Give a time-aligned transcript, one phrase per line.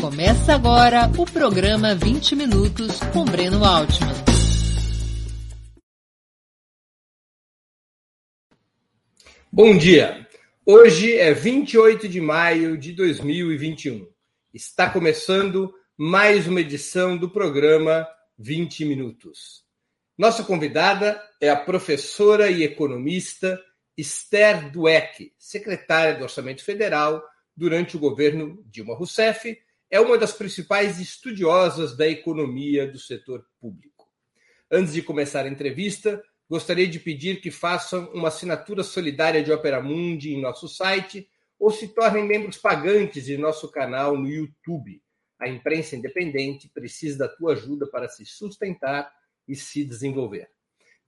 [0.00, 4.12] Começa agora o programa 20 Minutos com Breno Altman.
[9.50, 10.28] Bom dia!
[10.66, 14.06] Hoje é 28 de maio de 2021.
[14.52, 18.06] Está começando mais uma edição do programa
[18.38, 19.64] 20 Minutos.
[20.16, 23.58] Nossa convidada é a professora e economista
[23.96, 27.24] Esther Dweck, secretária do Orçamento Federal
[27.56, 29.56] durante o governo Dilma Rousseff,
[29.90, 34.06] é uma das principais estudiosas da economia do setor público.
[34.70, 39.80] Antes de começar a entrevista, gostaria de pedir que façam uma assinatura solidária de Opera
[39.80, 45.00] Mundi em nosso site ou se tornem membros pagantes de nosso canal no YouTube.
[45.38, 49.12] A imprensa independente precisa da tua ajuda para se sustentar
[49.46, 50.48] e se desenvolver.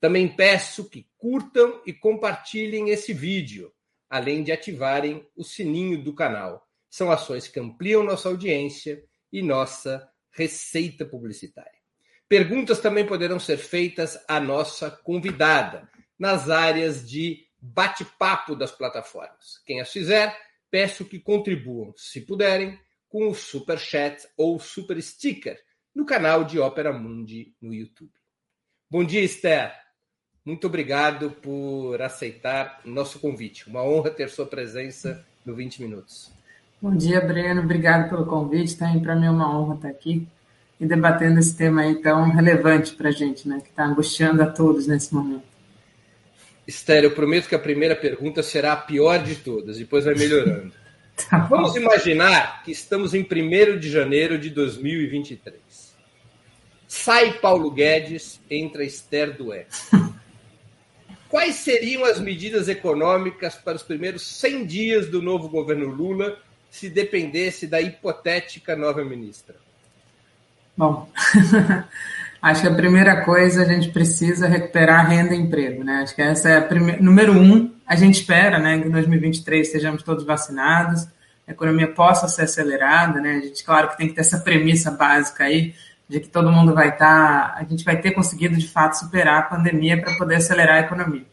[0.00, 3.72] Também peço que curtam e compartilhem esse vídeo,
[4.08, 6.67] além de ativarem o sininho do canal.
[6.90, 11.78] São ações que ampliam nossa audiência e nossa receita publicitária.
[12.28, 19.62] Perguntas também poderão ser feitas à nossa convidada nas áreas de bate-papo das plataformas.
[19.64, 20.36] Quem as fizer,
[20.70, 25.58] peço que contribuam, se puderem, com o Super Chat ou Super Sticker
[25.94, 28.12] no canal de Ópera Mundi no YouTube.
[28.90, 29.74] Bom dia, Esther.
[30.44, 33.66] Muito obrigado por aceitar nosso convite.
[33.68, 36.37] Uma honra ter sua presença no 20 Minutos.
[36.80, 37.60] Bom dia, Breno.
[37.60, 38.76] Obrigado pelo convite.
[38.76, 40.28] Também para mim é uma honra estar aqui
[40.80, 43.60] e debatendo esse tema aí tão relevante para a gente, né?
[43.60, 45.42] Que está angustiando a todos nesse momento.
[46.68, 50.72] Esther, eu prometo que a primeira pergunta será a pior de todas, depois vai melhorando.
[51.28, 55.58] tá Vamos imaginar que estamos em 1 de janeiro de 2023.
[56.86, 59.66] Sai Paulo Guedes, entra Esther Dué.
[61.28, 66.38] Quais seriam as medidas econômicas para os primeiros 100 dias do novo governo Lula,
[66.70, 69.56] se dependesse da hipotética nova ministra?
[70.76, 71.08] Bom,
[72.40, 76.02] acho que a primeira coisa a gente precisa recuperar renda e emprego, né?
[76.02, 77.02] Acho que essa é a primeira.
[77.02, 81.08] Número um, a gente espera, né, que em 2023 estejamos todos vacinados,
[81.46, 83.36] a economia possa ser acelerada, né?
[83.36, 85.74] A gente, claro, que tem que ter essa premissa básica aí
[86.08, 89.38] de que todo mundo vai estar, tá, a gente vai ter conseguido de fato superar
[89.40, 91.24] a pandemia para poder acelerar a economia.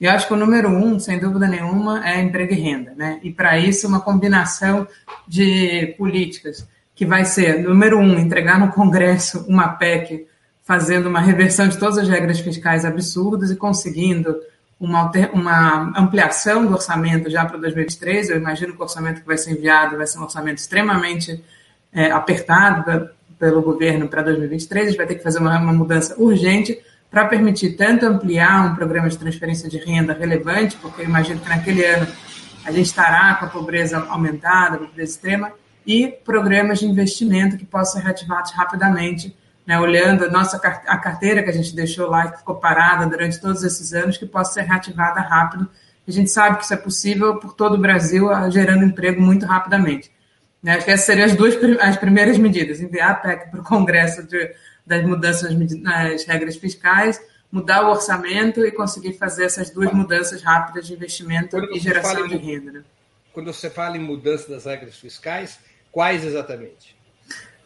[0.00, 3.18] E acho que o número um, sem dúvida nenhuma, é emprego e renda, né?
[3.22, 4.86] E para isso uma combinação
[5.26, 10.26] de políticas que vai ser, número um, entregar no Congresso uma PEC
[10.64, 14.36] fazendo uma reversão de todas as regras fiscais absurdas e conseguindo
[14.78, 18.30] uma, uma ampliação do orçamento já para 2023.
[18.30, 21.42] Eu imagino que o orçamento que vai ser enviado vai ser um orçamento extremamente
[21.92, 26.14] é, apertado pelo governo para 2023, a gente vai ter que fazer uma, uma mudança
[26.18, 26.78] urgente
[27.10, 31.48] para permitir tanto ampliar um programa de transferência de renda relevante, porque eu imagino que
[31.48, 32.06] naquele ano
[32.64, 35.52] a gente estará com a pobreza aumentada, a pobreza extrema,
[35.86, 41.42] e programas de investimento que possam ser reativados rapidamente, né, olhando a nossa a carteira
[41.42, 44.62] que a gente deixou lá que ficou parada durante todos esses anos, que possa ser
[44.62, 45.68] reativada rápido.
[46.06, 50.10] A gente sabe que isso é possível por todo o Brasil, gerando emprego muito rapidamente.
[50.62, 50.74] Né?
[50.74, 54.22] Acho que essas seriam as duas as primeiras medidas: enviar a PEC para o Congresso
[54.24, 54.52] de,
[54.86, 57.20] das mudanças nas regras fiscais,
[57.50, 62.36] mudar o orçamento e conseguir fazer essas duas mudanças rápidas de investimento e geração de
[62.36, 62.72] renda.
[62.72, 62.84] Né?
[63.32, 65.58] Quando você fala em mudança das regras fiscais,
[65.90, 66.96] quais exatamente?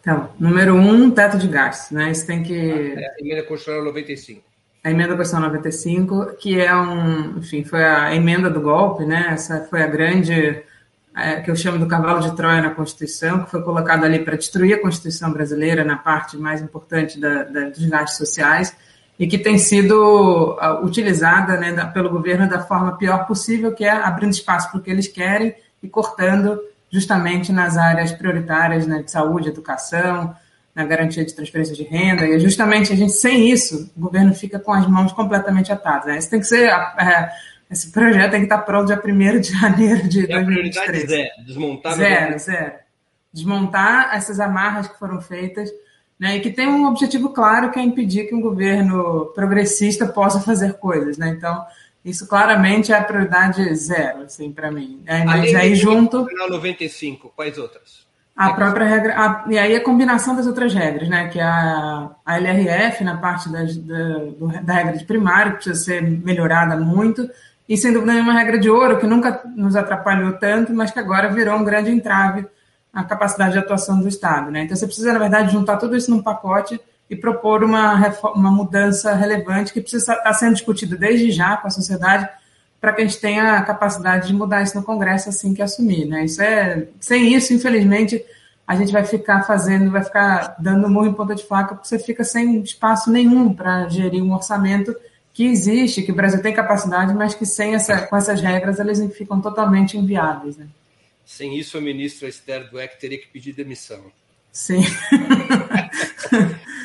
[0.00, 1.90] Então, número um, teto de gastos.
[1.90, 2.10] Né?
[2.10, 2.54] Isso tem que.
[2.54, 4.50] É a emenda constitucional 95
[4.82, 9.28] a emenda constitucional 95, que é um, enfim, foi a emenda do golpe, né?
[9.30, 10.62] Essa foi a grande
[11.16, 14.36] é, que eu chamo do cavalo de Troia na Constituição, que foi colocado ali para
[14.36, 18.74] destruir a Constituição brasileira na parte mais importante da, da, dos gastos sociais
[19.18, 24.32] e que tem sido utilizada né, pelo governo da forma pior possível, que é abrindo
[24.32, 26.58] espaço para o que eles querem e cortando
[26.90, 30.34] justamente nas áreas prioritárias né, de saúde, educação,
[30.74, 34.58] na garantia de transferência de renda, e justamente a gente, sem isso, o governo fica
[34.58, 36.06] com as mãos completamente atadas.
[36.06, 36.18] Né?
[36.18, 37.30] Isso tem que ser é,
[37.70, 40.32] esse projeto tem que estar pronto dia 1 de janeiro de e 2023.
[40.32, 41.94] A prioridade zero, desmontar...
[41.94, 42.72] Zero, zero.
[43.32, 45.70] Desmontar essas amarras que foram feitas
[46.18, 50.40] né, e que tem um objetivo claro que é impedir que um governo progressista possa
[50.40, 51.16] fazer coisas.
[51.16, 51.28] Né?
[51.28, 51.64] Então,
[52.04, 55.02] isso claramente é a prioridade zero, assim, para mim.
[55.06, 56.26] Aí, Além aí junto...
[56.48, 58.00] 95, quais outras?
[58.34, 61.28] A própria regra, a, e aí a combinação das outras regras, né?
[61.28, 65.84] Que é a, a LRF na parte das, da, da regra de primário, que precisa
[65.84, 67.28] ser melhorada muito,
[67.70, 71.28] e sem dúvida nenhuma regra de ouro, que nunca nos atrapalhou tanto, mas que agora
[71.32, 72.44] virou um grande entrave
[72.92, 74.50] à capacidade de atuação do Estado.
[74.50, 74.64] Né?
[74.64, 77.94] Então você precisa, na verdade, juntar tudo isso num pacote e propor uma,
[78.34, 82.28] uma mudança relevante que precisa estar sendo discutida desde já com a sociedade
[82.80, 86.06] para que a gente tenha a capacidade de mudar isso no Congresso assim que assumir.
[86.06, 86.24] Né?
[86.24, 88.20] Isso é, sem isso, infelizmente,
[88.66, 92.00] a gente vai ficar fazendo, vai ficar dando murro em ponta de faca, porque você
[92.00, 94.92] fica sem espaço nenhum para gerir um orçamento
[95.32, 99.16] que existe, que o Brasil tem capacidade, mas que sem essa, com essas regras eles
[99.16, 100.56] ficam totalmente inviáveis.
[100.56, 100.68] Né?
[101.24, 104.12] Sem isso, a ministra Esther Dweck teria que pedir demissão.
[104.52, 104.82] Sim.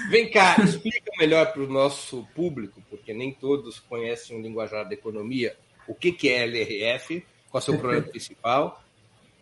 [0.10, 4.94] Vem cá, explica melhor para o nosso público, porque nem todos conhecem o linguajar da
[4.94, 5.56] economia,
[5.88, 8.84] o que, que é LRF, qual é o seu problema principal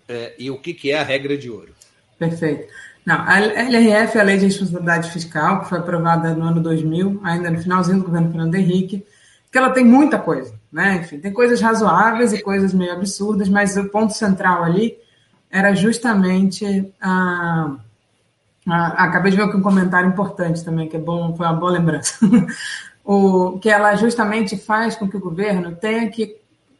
[0.08, 1.76] é, e o que, que é a regra de ouro.
[2.18, 2.72] Perfeito.
[3.06, 7.20] Não, a LRF é a Lei de Responsabilidade Fiscal, que foi aprovada no ano 2000,
[7.24, 9.06] ainda no finalzinho do governo Fernando Henrique,
[9.52, 10.96] que ela tem muita coisa, né?
[10.96, 14.98] Enfim, tem coisas razoáveis e coisas meio absurdas, mas o ponto central ali
[15.52, 17.76] era justamente a.
[18.68, 21.74] a acabei de ver aqui um comentário importante também, que é bom, foi uma boa
[21.74, 22.16] lembrança.
[23.04, 26.38] o, que ela justamente faz com que o governo tenha que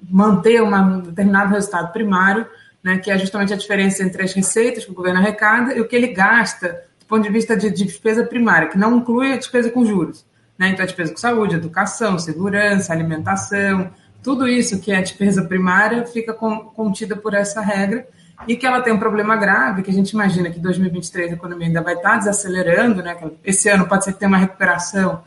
[0.10, 2.48] manter um determinado resultado primário
[2.84, 5.88] né, que é justamente a diferença entre as receitas que o governo arrecada e o
[5.88, 9.38] que ele gasta do ponto de vista de, de despesa primária, que não inclui a
[9.38, 10.26] despesa com juros.
[10.58, 10.70] Né?
[10.70, 13.92] Então, a despesa com saúde, educação, segurança, alimentação,
[14.22, 18.08] tudo isso que é despesa primária fica com, contida por essa regra
[18.48, 21.36] e que ela tem um problema grave, que a gente imagina que em 2023 a
[21.36, 23.16] economia ainda vai estar desacelerando, né?
[23.44, 25.24] esse ano pode ser que tenha uma recuperação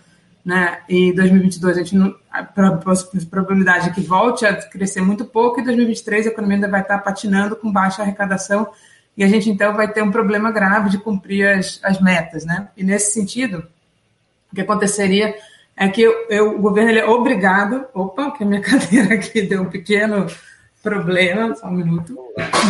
[0.47, 0.79] né?
[0.89, 5.65] E 2022 a gente não, a probabilidade é que volte a crescer muito pouco e
[5.65, 8.69] 2023 a economia ainda vai estar patinando com baixa arrecadação
[9.17, 12.69] e a gente então vai ter um problema grave de cumprir as, as metas, né?
[12.77, 13.67] E nesse sentido,
[14.53, 15.35] o que aconteceria
[15.77, 19.43] é que eu, eu, o governo ele é obrigado, opa, que a minha cadeira aqui
[19.43, 20.29] deu um pequeno
[20.81, 22.17] problema, só um minuto.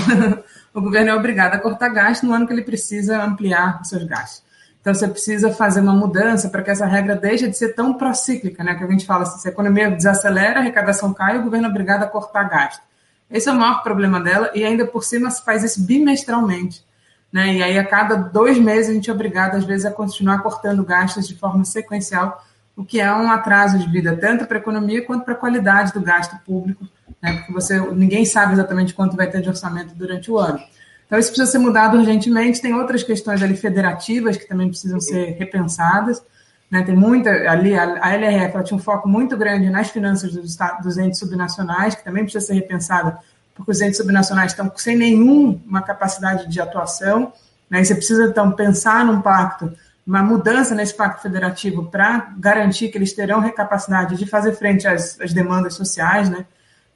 [0.73, 4.05] o governo é obrigado a cortar gastos no ano que ele precisa ampliar os seus
[4.05, 4.46] gastos.
[4.87, 8.63] Então, você precisa fazer uma mudança para que essa regra deixe de ser tão procíclica,
[8.63, 8.73] né?
[8.77, 11.71] Que a gente fala assim, se a economia desacelera, a arrecadação cai, o governo é
[11.71, 12.81] obrigado a cortar gasto.
[13.29, 16.85] Esse é o maior problema dela, e ainda por cima se faz isso bimestralmente.
[17.33, 17.55] Né?
[17.55, 20.85] E aí, a cada dois meses, a gente é obrigado, às vezes, a continuar cortando
[20.85, 22.47] gastos de forma sequencial,
[22.77, 25.93] o que é um atraso de vida, tanto para a economia quanto para a qualidade
[25.93, 26.87] do gasto público,
[27.21, 27.33] né?
[27.39, 30.61] porque você, ninguém sabe exatamente quanto vai ter de orçamento durante o ano.
[31.07, 32.61] Então, isso precisa ser mudado urgentemente.
[32.61, 36.23] Tem outras questões ali federativas que também precisam ser repensadas.
[36.71, 36.83] Né?
[36.83, 40.99] Tem muita, ali, a, LRF ela tinha um foco muito grande nas finanças dos, dos
[40.99, 43.19] entes subnacionais, que também precisa ser repensada,
[43.55, 47.33] porque os entes subnacionais estão sem nenhuma capacidade de atuação.
[47.71, 47.83] Né?
[47.83, 49.73] E você precisa, então, pensar num pacto,
[50.05, 55.21] uma mudança nesse pacto federativo para garantir que eles terão capacidade de fazer frente às,
[55.21, 56.47] às demandas sociais, né?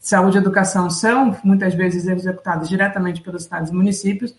[0.00, 4.34] Saúde e educação são muitas vezes executadas diretamente pelos estados e municípios.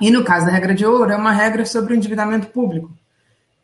[0.00, 2.90] E no caso da regra de ouro, é uma regra sobre o endividamento público,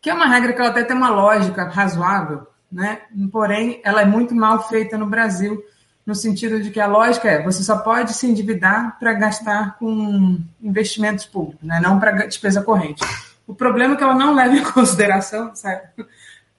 [0.01, 3.01] que é uma regra que ela até tem uma lógica razoável, né?
[3.33, 5.61] porém ela é muito mal feita no Brasil,
[6.05, 10.39] no sentido de que a lógica é você só pode se endividar para gastar com
[10.63, 11.81] investimentos públicos, né?
[11.81, 13.03] não para despesa corrente.
[13.45, 15.83] O problema é que ela não leva em consideração sabe,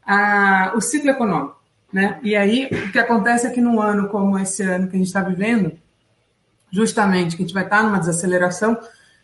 [0.05, 1.56] a, o ciclo econômico.
[1.97, 2.19] Né?
[2.21, 5.07] E aí, o que acontece é que num ano como esse ano que a gente
[5.07, 5.71] está vivendo,
[6.69, 8.77] justamente que a gente vai estar tá numa desaceleração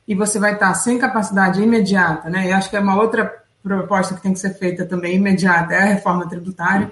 [0.08, 2.48] e você vai estar tá sem capacidade imediata, né?
[2.48, 3.32] E acho que é uma outra
[3.62, 6.92] proposta que tem que ser feita também imediata, é a reforma tributária,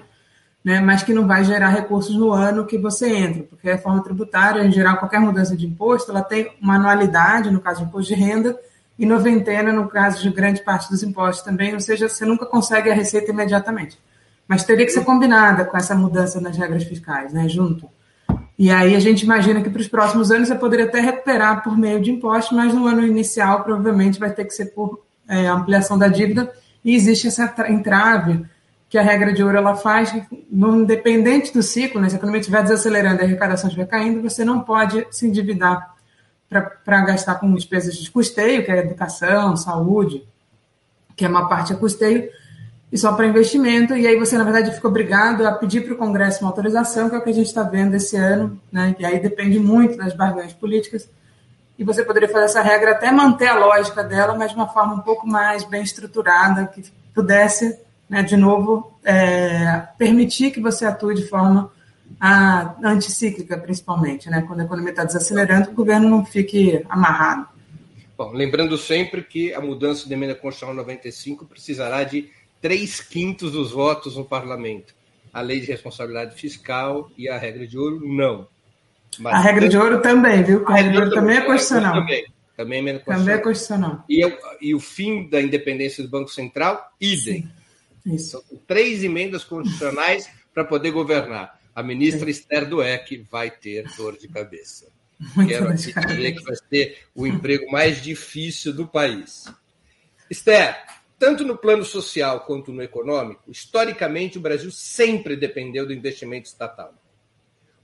[0.64, 0.78] né?
[0.78, 4.64] Mas que não vai gerar recursos no ano que você entra, porque a reforma tributária,
[4.64, 8.20] em geral, qualquer mudança de imposto, ela tem uma anualidade, no caso de imposto de
[8.20, 8.56] renda,
[8.96, 12.88] e noventena, no caso de grande parte dos impostos também, ou seja, você nunca consegue
[12.88, 13.98] a receita imediatamente
[14.52, 17.88] mas teria que ser combinada com essa mudança nas regras fiscais, né, junto.
[18.58, 21.74] E aí a gente imagina que para os próximos anos você poderia até recuperar por
[21.74, 25.96] meio de impostos, mas no ano inicial provavelmente vai ter que ser por é, ampliação
[25.98, 26.52] da dívida
[26.84, 28.44] e existe essa entrave
[28.90, 30.14] que a regra de ouro ela faz,
[30.50, 34.44] independente do ciclo, né, se a economia estiver desacelerando e a arrecadação estiver caindo, você
[34.44, 35.94] não pode se endividar
[36.84, 40.22] para gastar com despesas de custeio, que é educação, saúde,
[41.16, 42.28] que é uma parte a custeio,
[42.92, 45.96] e só para investimento, e aí você, na verdade, fica obrigado a pedir para o
[45.96, 48.94] Congresso uma autorização, que é o que a gente está vendo esse ano, né?
[48.98, 51.08] e aí depende muito das barganhas políticas,
[51.78, 54.94] e você poderia fazer essa regra até manter a lógica dela, mas de uma forma
[54.94, 56.84] um pouco mais bem estruturada, que
[57.14, 57.78] pudesse,
[58.10, 61.72] né, de novo, é, permitir que você atue de forma
[62.20, 64.44] a, anticíclica, principalmente, né?
[64.46, 67.48] quando a economia está desacelerando, o governo não fique amarrado.
[68.16, 72.30] Bom, lembrando sempre que a mudança da emenda constitucional 95 precisará de
[72.62, 74.94] três quintos dos votos no parlamento.
[75.32, 78.46] A lei de responsabilidade fiscal e a regra de ouro, não.
[79.18, 80.66] Mas, a regra de ouro também, viu?
[80.66, 81.94] A, regra de ouro também é constitucional.
[81.94, 82.26] Também,
[82.56, 83.18] também é constitucional.
[83.18, 84.04] Também é constitucional.
[84.08, 87.42] E, e, o fim da independência do Banco Central, idem.
[88.04, 88.14] Sim.
[88.14, 88.30] Isso.
[88.30, 91.58] São três emendas constitucionais para poder governar.
[91.74, 92.30] A ministra Sim.
[92.30, 94.86] Esther Dueck vai ter dor de cabeça.
[95.46, 99.44] Quero dizer que vai ser o emprego mais difícil do país.
[100.28, 100.76] Esther,
[101.22, 106.92] tanto no plano social quanto no econômico, historicamente o Brasil sempre dependeu do investimento estatal.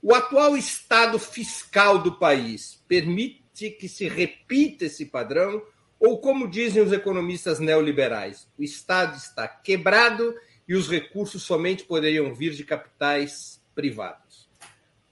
[0.03, 5.63] O atual estado fiscal do país permite que se repita esse padrão?
[6.01, 10.35] Ou, como dizem os economistas neoliberais, o Estado está quebrado
[10.67, 14.48] e os recursos somente poderiam vir de capitais privados?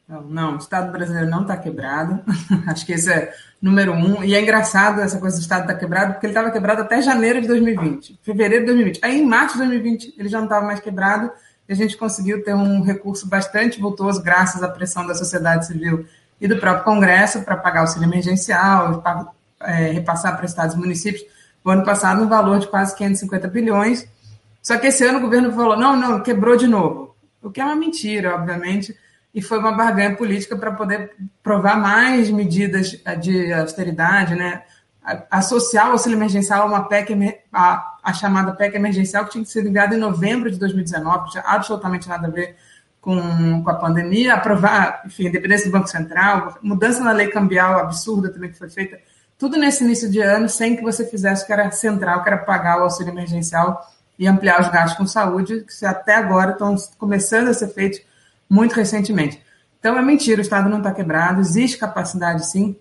[0.08, 2.22] Não, não, o Estado brasileiro não está quebrado.
[2.68, 4.22] Acho que esse é número um.
[4.22, 7.02] E é engraçado essa coisa do Estado estar tá quebrado, porque ele estava quebrado até
[7.02, 9.04] janeiro de 2020, fevereiro de 2020.
[9.04, 11.32] Aí, em março de 2020, ele já não estava mais quebrado
[11.68, 16.06] e a gente conseguiu ter um recurso bastante vultoso, graças à pressão da sociedade civil
[16.40, 19.26] e do próprio Congresso, para pagar o auxílio emergencial, para
[19.62, 21.24] é, repassar para estados e municípios.
[21.64, 24.06] O ano passado, um valor de quase 550 bilhões.
[24.62, 27.16] Só que esse ano o governo falou: não, não, quebrou de novo.
[27.42, 28.94] O que é uma mentira, obviamente
[29.36, 31.12] e foi uma barganha política para poder
[31.42, 34.62] provar mais medidas de austeridade, né?
[35.30, 37.12] associar o auxílio emergencial a uma PEC,
[37.52, 41.44] a, a, chamada PEC emergencial, que tinha sido enviada em novembro de 2019, que tinha
[41.46, 42.56] absolutamente nada a ver
[42.98, 48.32] com, com a pandemia, aprovar, enfim, independência do Banco Central, mudança na lei cambial absurda
[48.32, 48.98] também que foi feita,
[49.36, 52.38] tudo nesse início de ano, sem que você fizesse o que era central, que era
[52.38, 53.86] pagar o auxílio emergencial
[54.18, 58.00] e ampliar os gastos com saúde, que até agora estão começando a ser feitos
[58.48, 59.40] muito recentemente.
[59.78, 62.76] Então é mentira, o Estado não está quebrado, existe capacidade sim,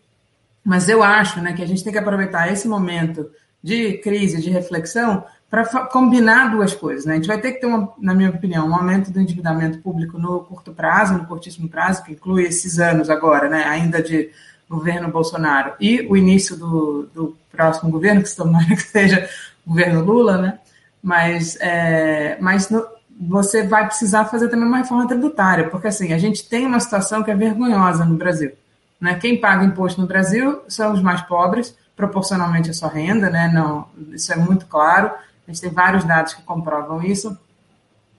[0.63, 3.29] mas eu acho né, que a gente tem que aproveitar esse momento
[3.62, 7.05] de crise, de reflexão, para combinar duas coisas.
[7.05, 7.13] Né?
[7.13, 10.17] A gente vai ter que ter, uma, na minha opinião, um aumento do endividamento público
[10.17, 14.31] no curto prazo, no curtíssimo prazo, que inclui esses anos agora, né, ainda de
[14.67, 19.29] governo Bolsonaro, e o início do, do próximo governo, que se tomara que seja
[19.65, 20.60] o governo Lula, né?
[21.05, 22.84] mas, é, mas no,
[23.19, 27.24] você vai precisar fazer também uma reforma tributária, porque assim, a gente tem uma situação
[27.24, 28.51] que é vergonhosa no Brasil.
[29.00, 29.15] Né?
[29.15, 33.50] Quem paga imposto no Brasil são os mais pobres, proporcionalmente à sua renda, né?
[33.53, 35.12] Não, isso é muito claro,
[35.48, 37.38] a gente tem vários dados que comprovam isso.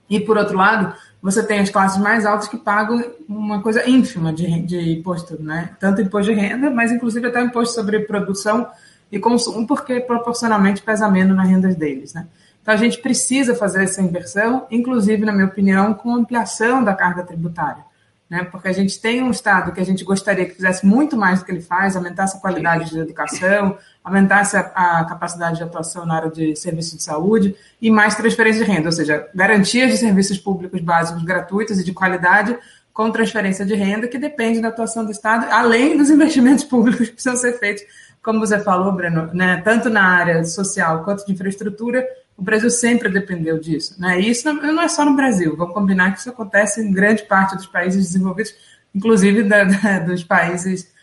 [0.09, 4.31] E, por outro lado, você tem as classes mais altas que pagam uma coisa ínfima
[4.31, 5.71] de, de imposto, né?
[5.79, 8.67] Tanto imposto de renda, mas inclusive até imposto sobre produção
[9.11, 12.25] e consumo, porque proporcionalmente pesa menos nas rendas deles, né?
[12.67, 17.23] Então, a gente precisa fazer essa inversão, inclusive, na minha opinião, com ampliação da carga
[17.23, 17.81] tributária.
[18.29, 18.43] Né?
[18.43, 21.45] Porque a gente tem um Estado que a gente gostaria que fizesse muito mais do
[21.45, 26.15] que ele faz, aumentasse a qualidade de educação, aumentasse a, a capacidade de atuação na
[26.15, 30.37] área de serviços de saúde e mais transferência de renda, ou seja, garantia de serviços
[30.37, 32.59] públicos básicos gratuitos e de qualidade
[32.91, 37.13] com transferência de renda, que depende da atuação do Estado, além dos investimentos públicos que
[37.13, 37.83] precisam ser feitos,
[38.21, 39.61] como você falou, Breno, né?
[39.63, 42.05] tanto na área social quanto de infraestrutura,
[42.37, 43.99] o Brasil sempre dependeu disso.
[43.99, 44.21] Né?
[44.21, 47.55] E isso não é só no Brasil, vamos combinar que isso acontece em grande parte
[47.55, 48.53] dos países desenvolvidos,
[48.93, 50.95] inclusive da, da, dos países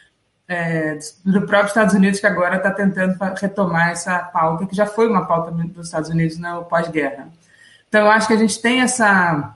[0.47, 5.09] é, do próprio Estados Unidos, que agora está tentando retomar essa pauta, que já foi
[5.09, 7.29] uma pauta dos Estados Unidos no pós-guerra.
[7.89, 9.55] Então, eu acho que a gente tem essa,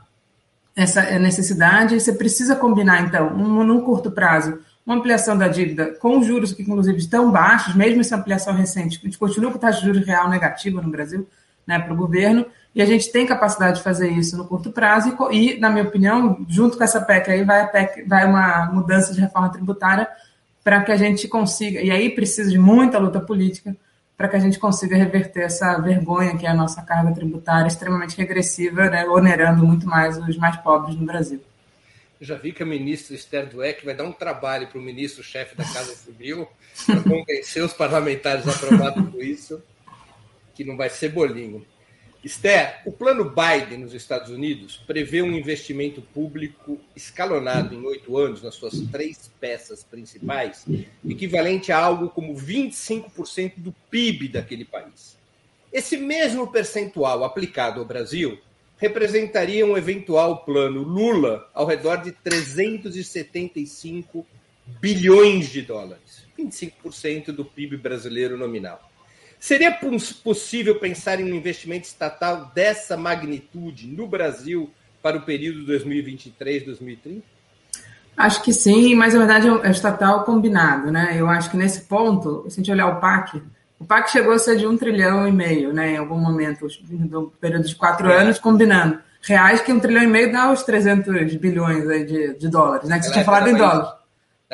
[0.75, 5.95] essa necessidade e você precisa combinar, então, um, num curto prazo, uma ampliação da dívida
[6.01, 9.81] com juros que, inclusive, estão baixos, mesmo essa ampliação recente, a gente continua com taxa
[9.81, 11.29] de juros real negativa no Brasil,
[11.69, 15.15] né, para o governo, e a gente tem capacidade de fazer isso no curto prazo,
[15.31, 19.13] e, e, na minha opinião, junto com essa PEC aí, vai, PEC, vai uma mudança
[19.13, 20.09] de reforma tributária
[20.65, 23.77] para que a gente consiga, e aí precisa de muita luta política,
[24.17, 28.17] para que a gente consiga reverter essa vergonha que é a nossa carga tributária extremamente
[28.17, 31.41] regressiva, né, onerando muito mais os mais pobres no Brasil.
[32.21, 35.65] Já vi que a ministra Esther Dweck vai dar um trabalho para o ministro-chefe da
[35.65, 36.49] Casa Civil
[36.85, 39.63] para convencer os parlamentares a aprovar tudo isso
[40.59, 41.65] que não vai ser bolinho.
[42.25, 48.43] Esther, o plano Biden nos Estados Unidos prevê um investimento público escalonado em oito anos
[48.43, 50.67] nas suas três peças principais,
[51.09, 55.17] equivalente a algo como 25% do PIB daquele país.
[55.73, 58.37] Esse mesmo percentual aplicado ao Brasil
[58.79, 64.27] representaria um eventual plano Lula ao redor de 375
[64.81, 68.88] bilhões de dólares, 25% do PIB brasileiro nominal.
[69.39, 69.79] Seria
[70.25, 74.71] possível pensar em um investimento estatal dessa magnitude no Brasil
[75.03, 77.23] para o período 2023-2030?
[78.17, 81.15] Acho que sim, mas na verdade é, é estatal combinado, né?
[81.17, 83.41] Eu acho que nesse ponto, se a gente olhar o PAC,
[83.79, 85.93] o PAC chegou a ser de um trilhão e meio, né?
[85.93, 88.23] Em algum momento, do período de quatro é.
[88.23, 88.99] anos, combinando.
[89.23, 92.99] Reais que um trilhão e meio dá os 300 bilhões aí de, de dólares, né?
[92.99, 93.89] Que você tinha falado em dólares.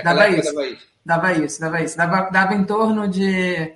[0.03, 0.53] Dava isso.
[0.53, 0.87] Dava isso.
[1.07, 1.97] Dava isso, dava isso.
[1.97, 3.73] Dava, dava em torno de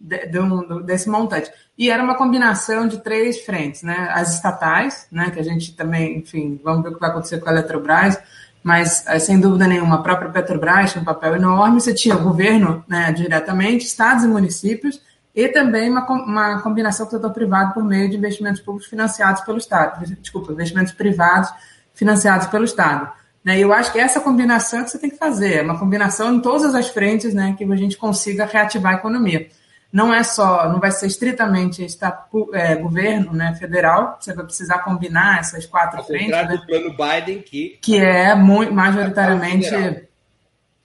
[0.00, 1.50] de, de um, desse montante.
[1.76, 4.10] E era uma combinação de três frentes, né?
[4.12, 5.30] As estatais, né?
[5.30, 8.18] Que a gente também, enfim, vamos ver o que vai acontecer com a Eletrobras,
[8.66, 12.22] mas, eh, sem dúvida nenhuma, a própria Petrobras tinha um papel enorme, você tinha o
[12.24, 15.00] governo né, diretamente, estados e municípios,
[15.32, 19.42] e também uma, uma combinação com o setor privado por meio de investimentos públicos financiados
[19.42, 21.48] pelo Estado, desculpa, investimentos privados
[21.94, 23.08] financiados pelo Estado.
[23.44, 26.40] Né, eu acho que essa combinação que você tem que fazer, é uma combinação em
[26.40, 29.46] todas as frentes né, que a gente consiga reativar a economia
[29.92, 34.80] não é só, não vai ser estritamente estatu, é, governo né, federal, você vai precisar
[34.80, 36.30] combinar essas quatro Ao frentes.
[36.30, 40.02] Né, do plano Biden, que, que é muito, majoritariamente, federal.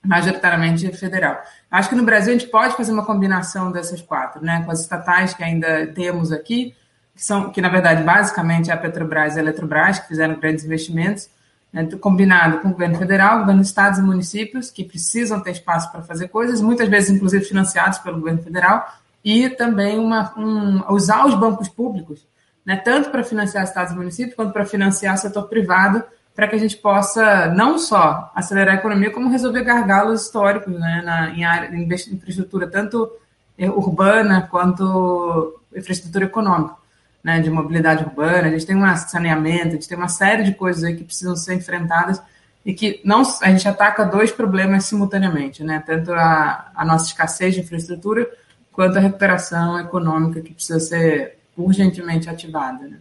[0.06, 1.42] majoritariamente federal.
[1.70, 4.82] Acho que no Brasil a gente pode fazer uma combinação dessas quatro, né, com as
[4.82, 6.76] estatais que ainda temos aqui,
[7.14, 10.64] que são, que na verdade basicamente é a Petrobras e a Eletrobras, que fizeram grandes
[10.64, 11.30] investimentos,
[11.72, 16.02] né, combinado com o governo federal, governo estados e municípios, que precisam ter espaço para
[16.02, 18.86] fazer coisas, muitas vezes inclusive financiados pelo governo federal,
[19.24, 22.26] e também uma, um, usar os bancos públicos,
[22.66, 26.04] né, tanto para financiar estados e municípios, quanto para financiar o setor privado,
[26.36, 31.02] para que a gente possa não só acelerar a economia, como resolver gargalos históricos né,
[31.04, 33.12] na, em, área, em infraestrutura, tanto
[33.58, 36.76] eh, urbana quanto infraestrutura econômica,
[37.24, 38.48] né, de mobilidade urbana.
[38.48, 41.36] A gente tem um saneamento, a gente tem uma série de coisas aí que precisam
[41.36, 42.22] ser enfrentadas
[42.66, 47.56] e que não a gente ataca dois problemas simultaneamente, né, tanto a, a nossa escassez
[47.56, 48.30] de infraestrutura
[48.72, 52.88] quanto à recuperação econômica que precisa ser urgentemente ativada.
[52.88, 53.00] Né?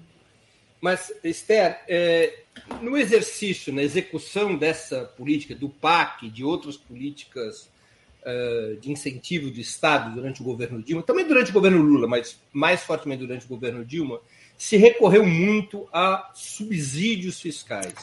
[0.80, 2.40] Mas, Esther, é,
[2.80, 7.69] no exercício, na execução dessa política, do PAC, de outras políticas
[8.24, 12.40] uh, de incentivo do Estado durante o governo Dilma, também durante o governo Lula, mas
[12.52, 14.20] mais fortemente durante o governo Dilma,
[14.56, 17.94] se recorreu muito a subsídios fiscais.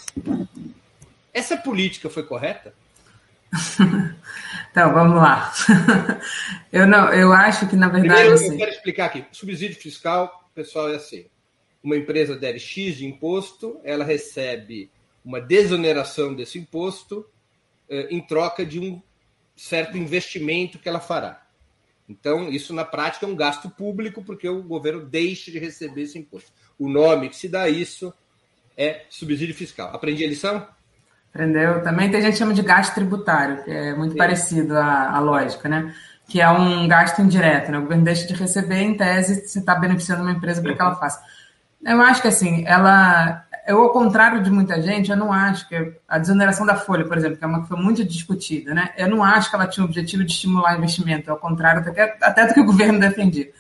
[1.34, 2.74] Essa política foi correta?
[4.70, 5.52] Então, vamos lá.
[6.72, 8.14] Eu não, eu acho que na verdade.
[8.14, 8.52] Primeiro, assim...
[8.52, 9.26] eu quero explicar aqui.
[9.32, 11.26] Subsídio fiscal, pessoal, é assim:
[11.82, 14.92] uma empresa der X de imposto, ela recebe
[15.26, 17.26] uma desoneração desse imposto
[17.90, 19.02] eh, em troca de um
[19.58, 21.42] certo investimento que ela fará.
[22.08, 26.18] Então, isso na prática é um gasto público, porque o governo deixa de receber esse
[26.18, 26.52] imposto.
[26.80, 28.14] O nome que se dá a isso
[28.78, 29.94] é subsídio fiscal.
[29.94, 30.66] Aprendi a lição?
[31.36, 31.84] Entendeu?
[31.84, 34.18] Também tem gente que chama de gasto tributário, que é muito Sim.
[34.18, 35.94] parecido à, à, lógica, né?
[36.28, 37.78] Que é um gasto indireto, né?
[37.78, 40.96] O governo deixa de receber, em tese, se está beneficiando uma empresa para que ela
[40.96, 41.22] faça.
[41.86, 43.46] Eu acho que assim, ela.
[43.68, 47.18] Eu, ao contrário de muita gente, eu não acho que a desoneração da folha, por
[47.18, 48.92] exemplo, que é uma que foi muito discutida, né?
[48.98, 52.48] Eu não acho que ela tinha o objetivo de estimular investimento, ao contrário até, até
[52.48, 53.52] do que o governo defendia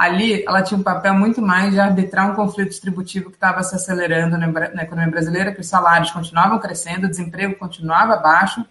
[0.00, 3.74] ali ela tinha um papel muito mais de arbitrar um conflito distributivo que estava se
[3.74, 8.64] acelerando na, economia brasileira, que os salários continuavam crescendo, o desemprego continuava baixo,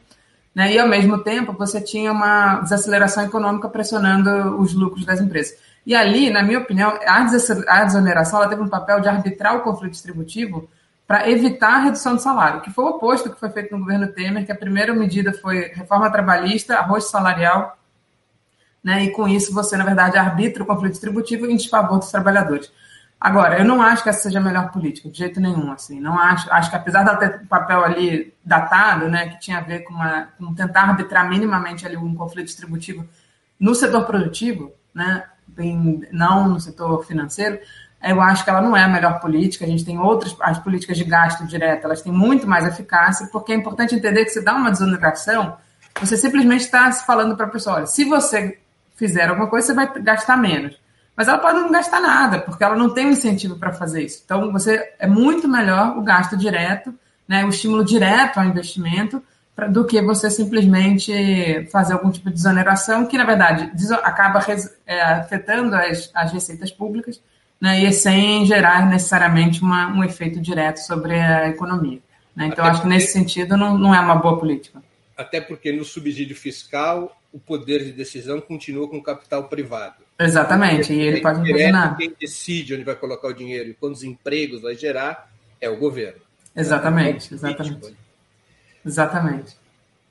[0.56, 5.56] né, e ao mesmo tempo você tinha uma desaceleração econômica pressionando os lucros das empresas.
[5.86, 9.92] E ali, na minha opinião, a desoneração ela teve um papel de arbitrar o conflito
[9.92, 10.68] distributivo
[11.10, 14.14] para evitar a redução do salário, que foi o oposto que foi feito no governo
[14.14, 17.80] Temer, que a primeira medida foi reforma trabalhista, arroz salarial
[18.84, 19.06] né?
[19.06, 22.72] E com isso você, na verdade, arbitra o conflito distributivo em desfavor dos trabalhadores.
[23.20, 26.00] Agora, eu não acho que essa seja a melhor política, de jeito nenhum, assim.
[26.00, 29.62] Não acho, acho que apesar dela ter um papel ali datado, né, que tinha a
[29.62, 33.06] ver com, uma, com tentar arbitrar minimamente ali um conflito distributivo
[33.60, 35.26] no setor produtivo, né,
[36.12, 37.60] não no setor financeiro,
[38.02, 39.66] eu acho que ela não é a melhor política.
[39.66, 43.52] A gente tem outras, as políticas de gasto direto, elas têm muito mais eficácia, porque
[43.52, 45.58] é importante entender que se dá uma desoneração,
[46.00, 48.58] você simplesmente está falando para a pessoa, olha, se você
[48.96, 50.80] fizer alguma coisa, você vai gastar menos.
[51.16, 54.22] Mas ela pode não gastar nada, porque ela não tem um incentivo para fazer isso.
[54.24, 56.94] Então, você é muito melhor o gasto direto,
[57.28, 59.22] né, o estímulo direto ao investimento,
[59.54, 63.70] pra, do que você simplesmente fazer algum tipo de desoneração, que, na verdade,
[64.02, 64.40] acaba
[64.86, 67.22] é, afetando as, as receitas públicas,
[67.60, 72.00] né, e sem gerar necessariamente uma, um efeito direto sobre a economia.
[72.36, 72.48] Né?
[72.48, 72.96] Então, Até acho porque...
[72.96, 74.82] que nesse sentido não, não é uma boa política.
[75.18, 79.96] Até porque no subsídio fiscal o poder de decisão continua com o capital privado.
[80.18, 81.96] Exatamente, e ele pode imaginar.
[81.96, 85.30] Quem decide onde vai colocar o dinheiro e quantos empregos vai gerar
[85.62, 86.22] é o governo.
[86.56, 87.96] Exatamente, é exatamente.
[88.86, 89.58] Exatamente.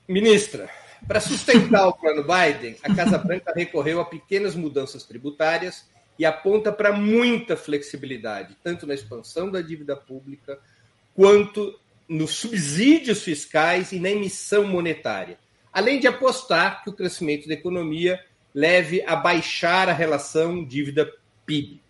[0.07, 0.69] Ministra,
[1.07, 5.87] para sustentar o plano Biden, a Casa Branca recorreu a pequenas mudanças tributárias
[6.19, 10.59] e aponta para muita flexibilidade, tanto na expansão da dívida pública,
[11.15, 15.39] quanto nos subsídios fiscais e na emissão monetária
[15.71, 21.81] além de apostar que o crescimento da economia leve a baixar a relação dívida-PIB.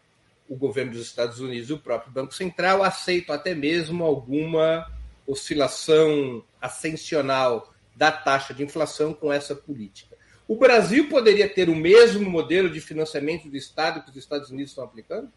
[0.48, 4.86] O governo dos Estados Unidos e o próprio Banco Central aceitam até mesmo alguma
[5.26, 10.09] oscilação ascensional da taxa de inflação com essa política.
[10.50, 14.72] O Brasil poderia ter o mesmo modelo de financiamento do Estado que os Estados Unidos
[14.72, 15.30] estão aplicando?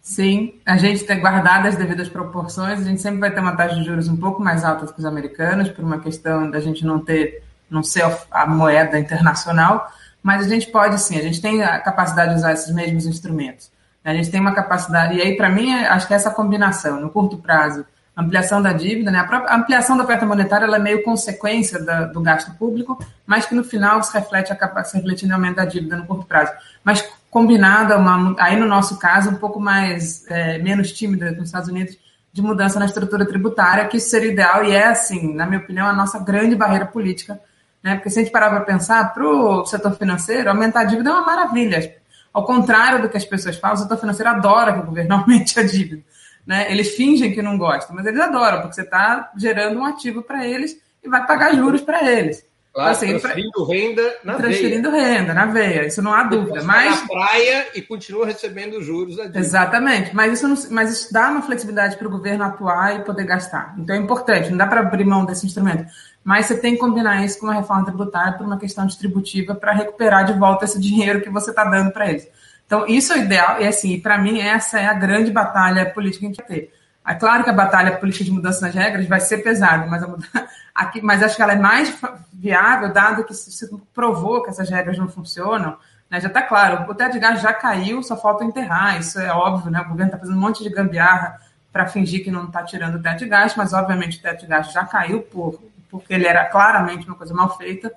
[0.00, 3.74] Sim, a gente tem guardado as devidas proporções, a gente sempre vai ter uma taxa
[3.74, 6.98] de juros um pouco mais alta que os americanos, por uma questão da gente não
[6.98, 9.92] ter, não ser a moeda internacional,
[10.22, 13.70] mas a gente pode sim, a gente tem a capacidade de usar esses mesmos instrumentos.
[14.02, 17.10] A gente tem uma capacidade, e aí, para mim, acho que é essa combinação, no
[17.10, 17.84] curto prazo,
[18.16, 19.18] ampliação da dívida, né?
[19.18, 23.44] a, própria, ampliação da oferta monetária ela é meio consequência da, do gasto público, mas
[23.44, 26.52] que no final se reflete, a, se reflete no aumento da dívida no curto prazo.
[26.82, 31.68] Mas combinada, uma, aí no nosso caso, um pouco mais, é, menos tímida nos Estados
[31.68, 31.98] Unidos,
[32.32, 35.86] de mudança na estrutura tributária, que isso seria ideal e é, assim, na minha opinião,
[35.86, 37.38] a nossa grande barreira política,
[37.82, 37.94] né?
[37.94, 41.12] Porque se a gente parar para pensar, para o setor financeiro, aumentar a dívida é
[41.12, 41.94] uma maravilha.
[42.32, 45.60] Ao contrário do que as pessoas falam, o setor financeiro adora que o governo aumente
[45.60, 46.02] a dívida.
[46.46, 46.70] Né?
[46.70, 50.46] Eles fingem que não gostam, mas eles adoram, porque você está gerando um ativo para
[50.46, 52.46] eles e vai pagar juros para eles.
[52.76, 55.06] Claro, assim, transferindo renda na transferindo veia.
[55.06, 56.62] renda na veia, isso não há dúvida.
[56.62, 59.16] Mas na praia e continua recebendo juros.
[59.34, 63.24] Exatamente, mas isso, não, mas isso dá uma flexibilidade para o governo atuar e poder
[63.24, 63.74] gastar.
[63.78, 65.86] Então é importante, não dá para abrir mão desse instrumento.
[66.22, 69.72] Mas você tem que combinar isso com uma reforma tributária por uma questão distributiva para
[69.72, 72.28] recuperar de volta esse dinheiro que você está dando para eles.
[72.66, 76.20] Então, isso é o ideal, e assim, para mim, essa é a grande batalha política
[76.20, 76.72] que a gente vai ter.
[77.06, 80.02] É claro que a batalha política de mudança nas regras vai ser pesada, mas,
[81.02, 81.96] mas acho que ela é mais
[82.32, 85.78] viável, dado que se provou que essas regras não funcionam.
[86.10, 89.32] Né, já está claro, o teto de gás já caiu, só falta enterrar, isso é
[89.32, 89.80] óbvio, né?
[89.80, 91.40] O governo está fazendo um monte de gambiarra
[91.72, 94.46] para fingir que não está tirando o teto de gás, mas obviamente o teto de
[94.46, 97.92] gás já caiu por, porque ele era claramente uma coisa mal feita.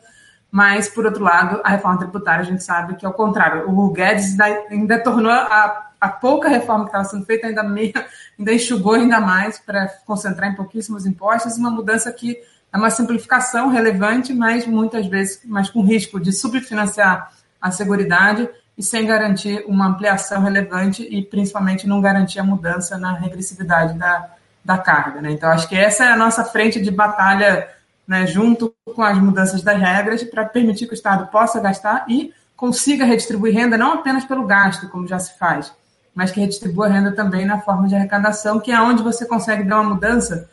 [0.51, 3.69] Mas, por outro lado, a reforma tributária a gente sabe que é o contrário.
[3.69, 7.93] O Guedes ainda tornou a a pouca reforma que estava sendo feita ainda, meio,
[8.37, 12.37] ainda enxugou ainda mais para concentrar em pouquíssimos impostos, uma mudança que
[12.71, 18.83] é uma simplificação relevante, mas muitas vezes mas com risco de subfinanciar a seguridade e
[18.83, 24.29] sem garantir uma ampliação relevante e principalmente não garantir a mudança na regressividade da,
[24.63, 25.21] da carga.
[25.21, 25.31] Né?
[25.31, 27.67] Então, acho que essa é a nossa frente de batalha
[28.09, 32.33] né, junto com as mudanças das regras para permitir que o Estado possa gastar e
[32.57, 35.71] consiga redistribuir renda não apenas pelo gasto, como já se faz,
[36.15, 39.81] mas que redistribua renda também na forma de arrecadação, que é onde você consegue dar
[39.81, 40.49] uma mudança,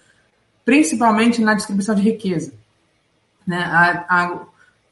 [0.67, 2.53] principalmente na distribuição de riqueza.
[3.47, 3.57] Né?
[3.57, 4.41] A, a,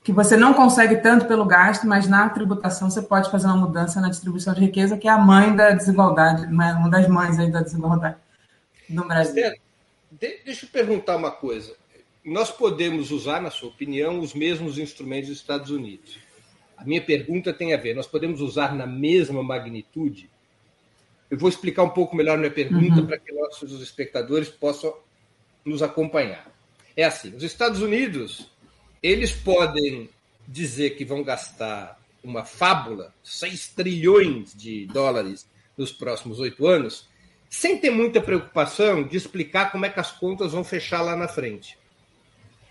[0.03, 4.01] que você não consegue tanto pelo gasto, mas na tributação você pode fazer uma mudança
[4.01, 6.73] na distribuição de riqueza, que é a mãe da desigualdade, né?
[6.73, 8.17] uma das mães da desigualdade
[8.89, 9.53] no Brasil.
[10.11, 11.84] Deixa eu perguntar uma coisa.
[12.25, 16.19] Nós podemos usar, na sua opinião, os mesmos instrumentos dos Estados Unidos.
[16.77, 20.31] A minha pergunta tem a ver: nós podemos usar na mesma magnitude
[21.35, 23.07] eu vou explicar um pouco melhor minha pergunta uhum.
[23.07, 24.95] para que nossos espectadores possam
[25.65, 26.49] nos acompanhar.
[26.97, 28.51] É assim: os Estados Unidos
[29.03, 30.09] eles podem
[30.47, 37.09] dizer que vão gastar uma fábula, 6 trilhões de dólares nos próximos oito anos,
[37.51, 41.27] sem ter muita preocupação de explicar como é que as contas vão fechar lá na
[41.27, 41.77] frente.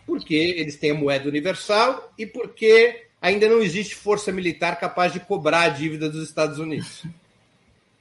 [0.05, 5.19] Porque eles têm a moeda universal e porque ainda não existe força militar capaz de
[5.19, 7.03] cobrar a dívida dos Estados Unidos.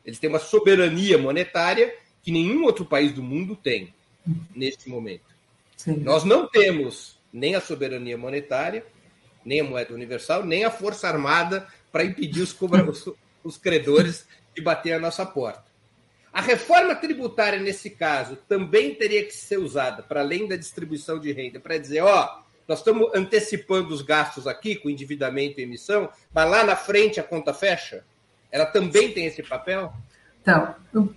[0.04, 3.94] Eles têm uma soberania monetária que nenhum outro país do mundo tem
[4.54, 5.32] neste momento.
[5.76, 5.96] Sim.
[5.98, 8.84] Nós não temos nem a soberania monetária,
[9.44, 14.62] nem a moeda universal, nem a força armada para impedir os, os, os credores de
[14.62, 15.71] bater a nossa porta.
[16.32, 21.30] A reforma tributária, nesse caso, também teria que ser usada, para além da distribuição de
[21.32, 26.50] renda, para dizer: ó, nós estamos antecipando os gastos aqui com endividamento e emissão, mas
[26.50, 28.02] lá na frente a conta fecha?
[28.52, 29.92] ela também tem esse papel?
[30.42, 30.74] Então,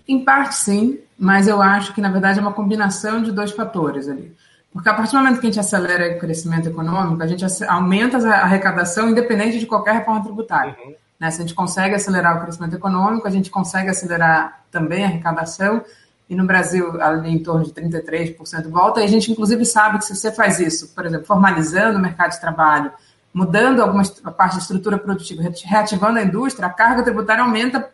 [0.07, 4.07] em parte sim, mas eu acho que na verdade é uma combinação de dois fatores
[4.07, 4.33] ali.
[4.71, 8.17] Porque a partir do momento que a gente acelera o crescimento econômico, a gente aumenta
[8.17, 10.75] a arrecadação independente de qualquer reforma tributária.
[10.83, 10.95] Uhum.
[11.19, 11.31] Né?
[11.31, 15.83] Se a gente consegue acelerar o crescimento econômico, a gente consegue acelerar também a arrecadação.
[16.29, 18.99] E no Brasil, ali em torno de 33% volta.
[18.99, 22.31] E a gente, inclusive, sabe que se você faz isso, por exemplo, formalizando o mercado
[22.31, 22.91] de trabalho,
[23.31, 24.03] mudando alguma
[24.35, 27.91] parte da estrutura produtiva, reativando a indústria, a carga tributária aumenta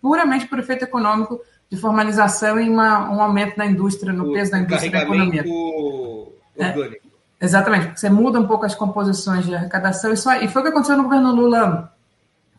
[0.00, 4.52] puramente por efeito econômico de formalização e uma, um aumento na indústria, no o peso
[4.52, 5.44] da indústria na economia.
[6.56, 7.06] É, orgânico.
[7.40, 10.12] É, exatamente, porque você muda um pouco as composições de arrecadação.
[10.12, 11.92] Isso, e foi o que aconteceu no governo Lula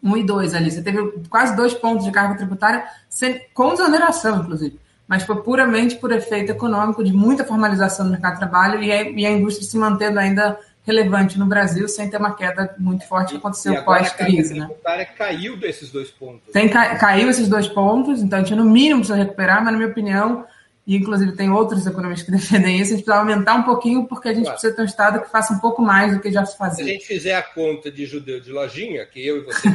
[0.03, 0.71] 1 e 2 ali.
[0.71, 4.79] Você teve quase dois pontos de carga tributária, sem, com desoneração, inclusive.
[5.07, 9.03] Mas foi puramente por efeito econômico de muita formalização no mercado de trabalho e a,
[9.03, 13.31] e a indústria se mantendo ainda relevante no Brasil sem ter uma queda muito forte
[13.31, 14.53] que aconteceu pós-crise.
[14.53, 14.69] Né?
[14.85, 16.51] A caiu desses dois pontos.
[16.53, 19.89] Tem, caiu esses dois pontos, então a gente no mínimo precisa recuperar, mas na minha
[19.89, 20.45] opinião
[20.87, 24.29] e inclusive tem outros economistas que defendem isso, a gente precisa aumentar um pouquinho, porque
[24.29, 24.57] a gente claro.
[24.57, 26.85] precisa ter um Estado que faça um pouco mais do que já se fazia.
[26.85, 29.67] Se a gente fizer a conta de judeu de lojinha, que eu e você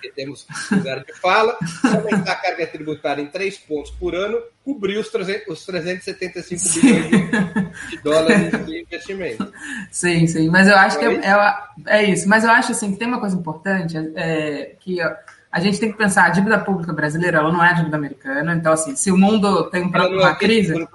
[0.00, 4.98] que temos lugar de fala, aumentar a carga tributária em três pontos por ano, cobrir
[4.98, 6.80] os, 300, os 375 sim.
[6.80, 9.52] bilhões de, de dólares de investimento.
[9.90, 12.28] Sim, sim, mas eu acho que é, é, é, isso.
[12.28, 15.00] Mas eu acho assim, que tem uma coisa importante, é, que
[15.56, 18.54] a gente tem que pensar, a dívida pública brasileira, ela não é a dívida americana.
[18.54, 20.86] Então, assim, se o mundo tem um, uma é crise,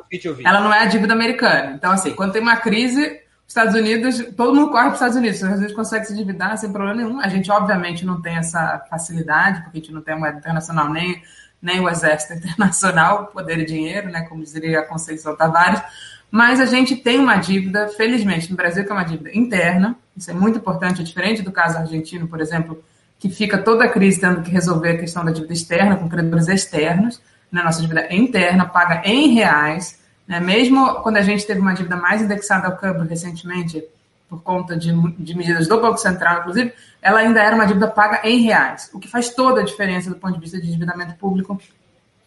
[0.46, 1.72] ela não é a dívida americana.
[1.76, 5.18] Então, assim, quando tem uma crise, os Estados Unidos, todo mundo corre para os Estados
[5.18, 5.38] Unidos.
[5.38, 7.20] Os Estados Unidos consegue se endividar sem problema nenhum.
[7.20, 10.94] A gente, obviamente, não tem essa facilidade, porque a gente não tem a moeda internacional,
[10.94, 11.24] nem,
[11.60, 15.82] nem o exército internacional, poder e dinheiro, né, como diria a Conceição Tavares.
[16.30, 19.98] Mas a gente tem uma dívida, felizmente, no Brasil, que é uma dívida interna.
[20.16, 22.84] Isso é muito importante, é diferente do caso argentino, por exemplo,
[23.22, 26.48] que fica toda a crise tendo que resolver a questão da dívida externa com credores
[26.48, 27.62] externos, né?
[27.62, 30.40] nossa dívida interna, paga em reais, né?
[30.40, 33.84] mesmo quando a gente teve uma dívida mais indexada ao câmbio recentemente,
[34.28, 38.28] por conta de, de, medidas do Banco Central, inclusive, ela ainda era uma dívida paga
[38.28, 41.62] em reais, o que faz toda a diferença do ponto de vista de endividamento público.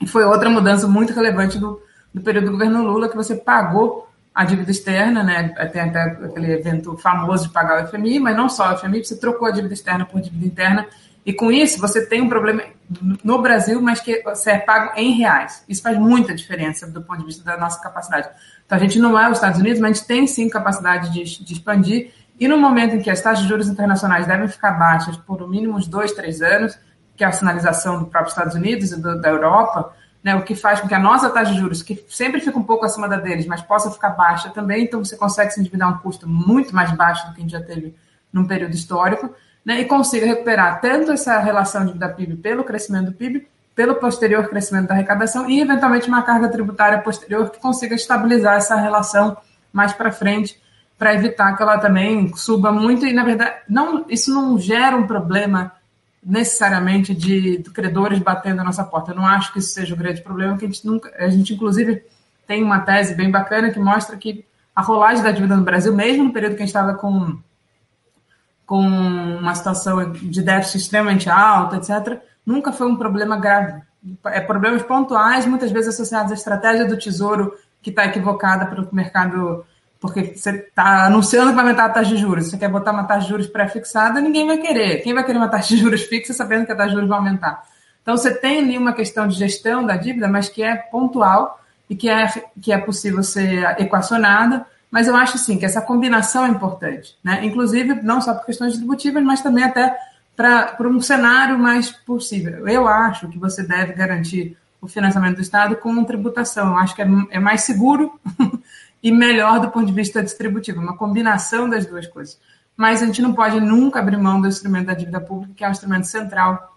[0.00, 4.08] E foi outra mudança muito relevante do, do período do governo Lula, que você pagou
[4.34, 5.48] a dívida externa, né?
[5.72, 9.16] Tem até aquele evento famoso de pagar o FMI, mas não só o FMI, você
[9.16, 10.86] trocou a dívida externa por dívida interna,
[11.24, 12.62] e com isso você tem um problema
[13.22, 15.64] no Brasil, mas que você é pago em reais.
[15.68, 18.28] Isso faz muita diferença do ponto de vista da nossa capacidade.
[18.66, 21.44] Então a gente não é os Estados Unidos, mas a gente tem sim capacidade de,
[21.44, 25.16] de expandir, e no momento em que as taxas de juros internacionais devem ficar baixas
[25.16, 26.76] por no mínimo uns dois, três anos,
[27.16, 29.94] que é a sinalização do próprio Estados Unidos e do, da Europa,
[30.24, 32.62] né, o que faz com que a nossa taxa de juros, que sempre fica um
[32.62, 35.98] pouco acima da deles, mas possa ficar baixa também, então você consegue se endividar um
[35.98, 37.94] custo muito mais baixo do que a gente já teve
[38.32, 43.12] num período histórico, né, e consiga recuperar tanto essa relação dívida PIB pelo crescimento do
[43.12, 48.56] PIB, pelo posterior crescimento da arrecadação e, eventualmente, uma carga tributária posterior que consiga estabilizar
[48.56, 49.36] essa relação
[49.72, 50.58] mais para frente,
[50.96, 55.06] para evitar que ela também suba muito e, na verdade, não, isso não gera um
[55.06, 55.72] problema
[56.24, 59.12] necessariamente de, credores batendo na nossa porta.
[59.12, 61.52] Eu não acho que isso seja o grande problema, que a gente nunca, a gente
[61.52, 62.02] inclusive
[62.46, 66.24] tem uma tese bem bacana que mostra que a rolagem da dívida no Brasil, mesmo
[66.24, 67.38] no período que a gente estava com,
[68.66, 73.80] com uma situação de déficit extremamente alto, etc., nunca foi um problema grave.
[74.26, 79.64] É problemas pontuais, muitas vezes associados à estratégia do Tesouro, que está equivocada pelo mercado
[80.04, 83.04] porque você está anunciando que vai aumentar a taxa de juros, você quer botar uma
[83.04, 84.98] taxa de juros pré-fixada, ninguém vai querer.
[84.98, 87.16] Quem vai querer uma taxa de juros fixa sabendo que a taxa de juros vai
[87.16, 87.64] aumentar?
[88.02, 91.96] Então, você tem ali uma questão de gestão da dívida, mas que é pontual e
[91.96, 92.26] que é,
[92.60, 97.42] que é possível ser equacionada, mas eu acho, sim, que essa combinação é importante, né?
[97.42, 99.96] inclusive não só por questões distributivas, mas também até
[100.36, 102.68] para um cenário mais possível.
[102.68, 106.72] Eu acho que você deve garantir o financiamento do Estado com tributação.
[106.72, 108.20] Eu acho que é, é mais seguro
[109.04, 112.40] e melhor do ponto de vista distributivo, uma combinação das duas coisas.
[112.74, 115.68] Mas a gente não pode nunca abrir mão do instrumento da dívida pública, que é
[115.68, 116.74] um instrumento central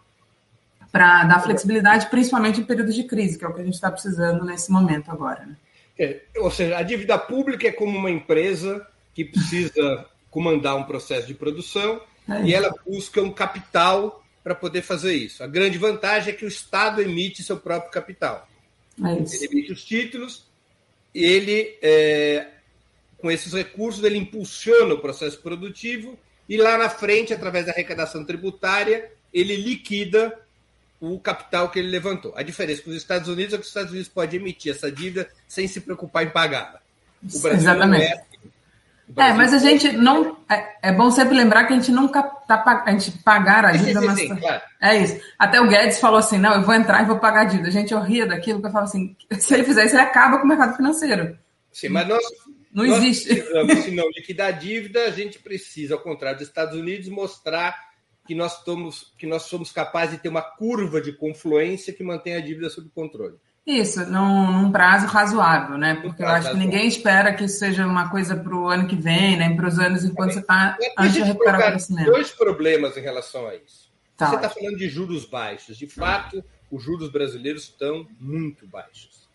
[0.92, 3.90] para dar flexibilidade, principalmente em períodos de crise, que é o que a gente está
[3.90, 5.46] precisando nesse momento agora.
[5.46, 5.56] Né?
[5.98, 11.28] É, ou seja, a dívida pública é como uma empresa que precisa comandar um processo
[11.28, 15.44] de produção é e ela busca um capital para poder fazer isso.
[15.44, 18.48] A grande vantagem é que o Estado emite seu próprio capital.
[19.02, 20.47] É Ele emite os títulos
[21.23, 22.47] ele, é,
[23.17, 28.23] com esses recursos, ele impulsiona o processo produtivo e lá na frente, através da arrecadação
[28.23, 30.38] tributária, ele liquida
[30.99, 32.34] o capital que ele levantou.
[32.36, 35.30] A diferença com os Estados Unidos é que os Estados Unidos pode emitir essa dívida
[35.47, 36.80] sem se preocupar em pagá-la.
[37.23, 38.06] O Brasil Exatamente.
[38.06, 38.25] é.
[39.15, 40.38] É, mas a gente não.
[40.50, 44.02] É, é, bom sempre lembrar que a gente nunca tá a gente pagar a dívida,
[44.02, 44.20] mas.
[44.20, 44.62] Sim, claro.
[44.82, 45.22] É isso.
[45.39, 47.70] Até o Guedes falou assim: não, eu vou entrar e vou pagar a dívida.
[47.70, 50.39] A gente, eu ria daquilo que eu falo assim: se ele fizer isso, ele acaba
[50.39, 51.38] com o mercado financeiro.
[51.72, 52.24] Sim, mas nós.
[52.74, 53.34] Não nós existe.
[53.82, 57.88] Se não liquidar a dívida, a gente precisa, ao contrário dos Estados Unidos, mostrar
[58.28, 62.36] que nós, somos, que nós somos capazes de ter uma curva de confluência que mantém
[62.36, 63.36] a dívida sob controle.
[63.67, 65.95] Isso, num, num prazo razoável, né?
[65.95, 68.95] Porque eu acho que ninguém espera que isso seja uma coisa para o ano que
[68.95, 69.53] vem, né?
[69.53, 72.06] Para os anos enquanto você está antes de recuperar o crescimento.
[72.06, 73.91] dois problemas em relação a isso.
[74.15, 74.27] Tá.
[74.27, 75.77] Você está falando de juros baixos.
[75.77, 79.27] De fato, os juros brasileiros estão muito baixos.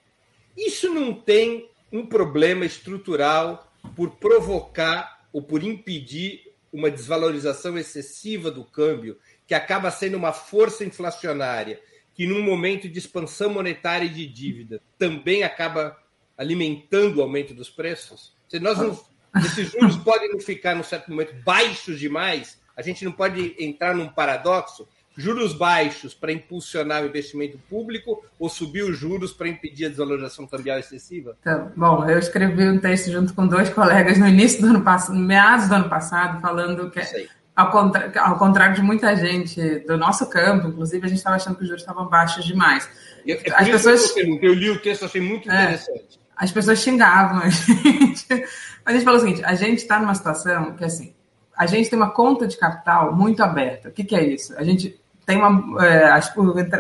[0.57, 8.65] Isso não tem um problema estrutural por provocar ou por impedir uma desvalorização excessiva do
[8.65, 11.79] câmbio, que acaba sendo uma força inflacionária
[12.15, 15.97] que num momento de expansão monetária e de dívida também acaba
[16.37, 18.33] alimentando o aumento dos preços?
[18.49, 18.99] Se nós não,
[19.45, 23.95] esses juros podem não ficar, num certo momento, baixos demais, a gente não pode entrar
[23.95, 29.87] num paradoxo juros baixos para impulsionar o investimento público ou subir os juros para impedir
[29.87, 31.37] a desvalorização cambial excessiva?
[31.41, 35.15] Então, bom, eu escrevi um texto junto com dois colegas no início do ano passado,
[35.15, 37.01] no meados do ano passado, falando que,
[37.55, 41.57] ao, contra, ao contrário de muita gente do nosso campo, inclusive, a gente estava achando
[41.57, 42.89] que os juros estavam baixos demais.
[43.27, 44.17] É As pessoas...
[44.17, 46.21] eu, eu li o texto, achei muito é, interessante.
[46.37, 48.27] As pessoas xingavam a gente.
[48.85, 51.15] A gente falou o seguinte: a gente está numa situação que, assim,
[51.57, 53.91] a gente tem uma conta de capital muito aberta.
[53.91, 54.57] O que, que é isso?
[54.57, 55.85] A gente tem uma.
[55.85, 56.19] É,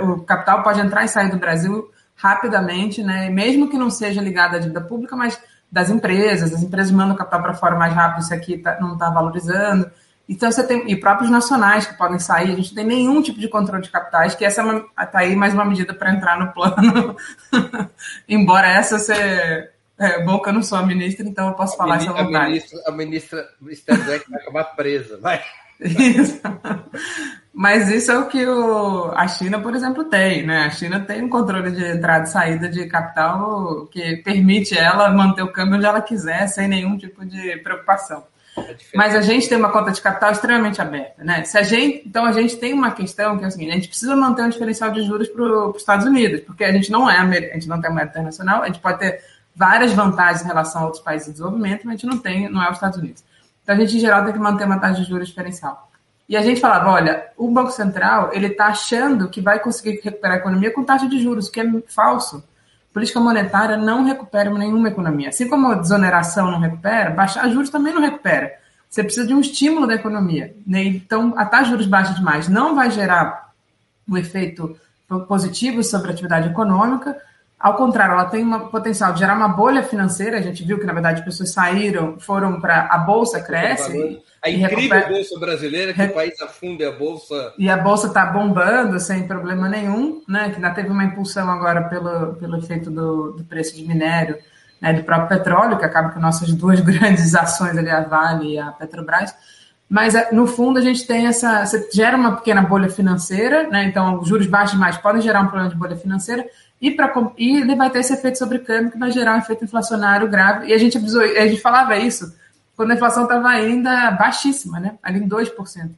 [0.01, 3.29] o, capital pode entrar e sair do Brasil rapidamente, né?
[3.29, 5.39] Mesmo que não seja ligado à dívida pública, mas
[5.71, 8.95] das empresas, as empresas mandam o capital para fora mais rápido, isso aqui tá, não
[8.95, 9.91] está valorizando.
[10.29, 13.41] Então você tem e próprios nacionais que podem sair, a gente não tem nenhum tipo
[13.41, 17.17] de controle de capitais, que essa é aí mais uma medida para entrar no plano.
[18.29, 21.97] Embora essa seja é, bom que eu não sou a ministra, então eu posso falar
[21.97, 22.37] essa vontade.
[22.37, 25.43] A ministra, a ministra Sterbeck vai acabar presa, vai.
[25.81, 26.41] Isso.
[27.53, 30.65] Mas isso é o que o, a China, por exemplo, tem, né?
[30.65, 35.43] A China tem um controle de entrada e saída de capital que permite ela manter
[35.43, 38.25] o câmbio onde ela quiser, sem nenhum tipo de preocupação.
[38.57, 41.43] É Mas a gente tem uma conta de capital extremamente aberta, né?
[41.45, 43.89] Se a gente, então a gente tem uma questão que é o seguinte: a gente
[43.89, 47.19] precisa manter um diferencial de juros para os Estados Unidos, porque a gente não é,
[47.19, 49.23] a gente não tem moeda internacional, a gente pode ter
[49.55, 52.63] várias vantagens em relação a outros países de desenvolvimento, mas a gente não tem, não
[52.63, 53.25] é os Estados Unidos.
[53.63, 55.91] Então a gente, em geral, tem que manter uma taxa de juros diferencial.
[56.29, 60.37] E a gente falava, olha, o Banco Central ele está achando que vai conseguir recuperar
[60.37, 62.43] a economia com taxa de juros, o que é falso.
[62.93, 65.31] Política monetária não recupera nenhuma economia.
[65.31, 68.53] Assim como a desoneração não recupera, baixar juros também não recupera.
[68.89, 70.55] Você precisa de um estímulo da economia.
[70.67, 70.85] Né?
[70.85, 73.53] Então, a taxa de juros baixa demais não vai gerar
[74.07, 74.77] um efeito
[75.27, 77.17] positivo sobre a atividade econômica,
[77.63, 80.37] ao contrário, ela tem um potencial de gerar uma bolha financeira.
[80.37, 84.21] A gente viu que, na verdade, as pessoas saíram, foram para a bolsa cresce.
[84.43, 85.09] A incrível recupera...
[85.09, 86.09] bolsa brasileira, que Re...
[86.09, 87.55] o país afunda a bolsa.
[87.57, 90.51] E a bolsa está bombando sem problema nenhum, né?
[90.51, 94.37] Que ainda teve uma impulsão agora pelo, pelo efeito do, do preço de minério,
[94.81, 94.93] né?
[94.93, 98.73] do próprio petróleo, que acaba com nossas duas grandes ações ali, a Vale e a
[98.73, 99.33] Petrobras.
[99.93, 101.67] Mas, é, no fundo, a gente tem essa.
[101.67, 103.85] Você gera uma pequena bolha financeira, né?
[103.85, 106.47] Então, os juros baixos demais podem gerar um problema de bolha financeira
[106.81, 109.65] e, pra, e ele vai ter esse efeito sobre câmbio que vai gerar um efeito
[109.65, 110.69] inflacionário grave.
[110.69, 112.35] E a gente, a gente falava isso
[112.75, 114.95] quando a inflação estava ainda baixíssima, né?
[115.03, 115.51] ali em 2%.
[115.61, 115.91] A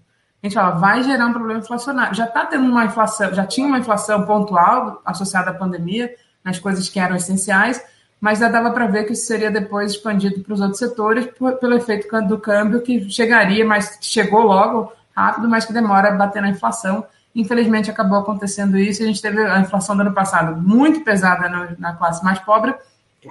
[0.42, 2.16] gente fala, vai gerar um problema inflacionário.
[2.16, 6.88] Já está tendo uma inflação, já tinha uma inflação pontual associada à pandemia, nas coisas
[6.88, 7.80] que eram essenciais,
[8.24, 11.56] mas já dava para ver que isso seria depois expandido para os outros setores por,
[11.56, 16.40] pelo efeito do câmbio que chegaria, mas chegou logo rápido, mas que demora a bater
[16.40, 17.04] na inflação.
[17.34, 19.02] Infelizmente, acabou acontecendo isso.
[19.02, 22.74] A gente teve a inflação do ano passado muito pesada no, na classe mais pobre.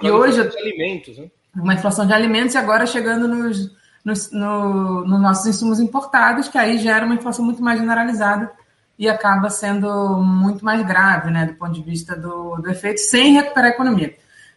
[0.00, 0.48] e hoje.
[0.48, 1.26] De alimentos, né?
[1.56, 3.72] Uma inflação de alimentos e agora chegando nos,
[4.04, 8.48] nos, no, nos nossos insumos importados, que aí gera uma inflação muito mais generalizada
[8.96, 13.32] e acaba sendo muito mais grave, né, do ponto de vista do, do efeito, sem
[13.32, 14.14] recuperar a economia.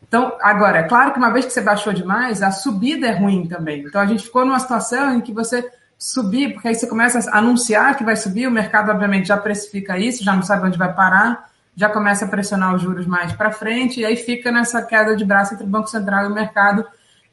[0.07, 3.47] Então, agora, é claro que uma vez que você baixou demais, a subida é ruim
[3.47, 3.83] também.
[3.83, 7.39] Então, a gente ficou numa situação em que você subir, porque aí você começa a
[7.39, 10.93] anunciar que vai subir, o mercado obviamente já precifica isso, já não sabe onde vai
[10.93, 15.15] parar, já começa a pressionar os juros mais para frente, e aí fica nessa queda
[15.15, 16.85] de braço entre o Banco Central e o mercado,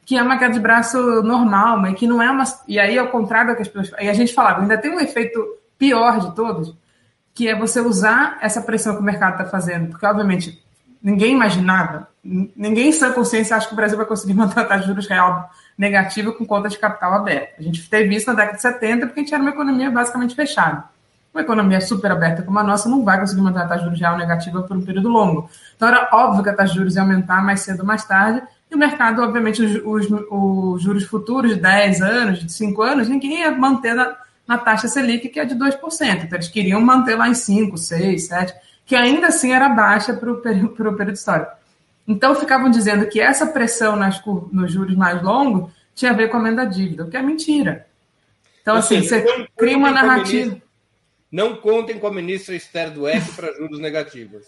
[0.05, 2.45] que é uma queda de braço normal, mas que não é uma.
[2.69, 4.01] E aí, ao contrário do que as pessoas.
[4.03, 5.41] E a gente falava, ainda tem um efeito
[5.79, 6.75] pior de todos,
[7.33, 10.63] que é você usar essa pressão que o mercado está fazendo, porque obviamente
[11.03, 14.83] ninguém imaginava, ninguém em sã consciência acha que o Brasil vai conseguir manter a taxa
[14.83, 17.55] de juros real negativa com conta de capital aberta.
[17.59, 20.35] A gente teve isso na década de 70 porque a gente era uma economia basicamente
[20.35, 20.85] fechada.
[21.35, 24.01] Uma economia super aberta como a nossa não vai conseguir manter a taxa de juros
[24.01, 25.51] real negativa por um período longo.
[25.77, 28.43] Então era óbvio que a taxa de juros ia aumentar mais cedo ou mais tarde,
[28.71, 33.09] e o mercado, obviamente, os, os, os juros futuros de 10 anos, de 5 anos,
[33.09, 35.81] ninguém ia manter na, na taxa Selic, que é de 2%.
[35.83, 38.55] Então eles queriam manter lá em 5, 6, 7,
[38.87, 41.53] que ainda assim era baixa para o período histórico.
[42.07, 44.21] Então, ficavam dizendo que essa pressão nas,
[44.53, 47.23] nos juros mais longos tinha a ver com a aumento da dívida, o que é
[47.23, 47.87] mentira.
[48.61, 50.57] Então, assim, seja, você cria uma narrativa.
[51.31, 54.47] Não contem com a ministra Esther Dweck para juros negativos.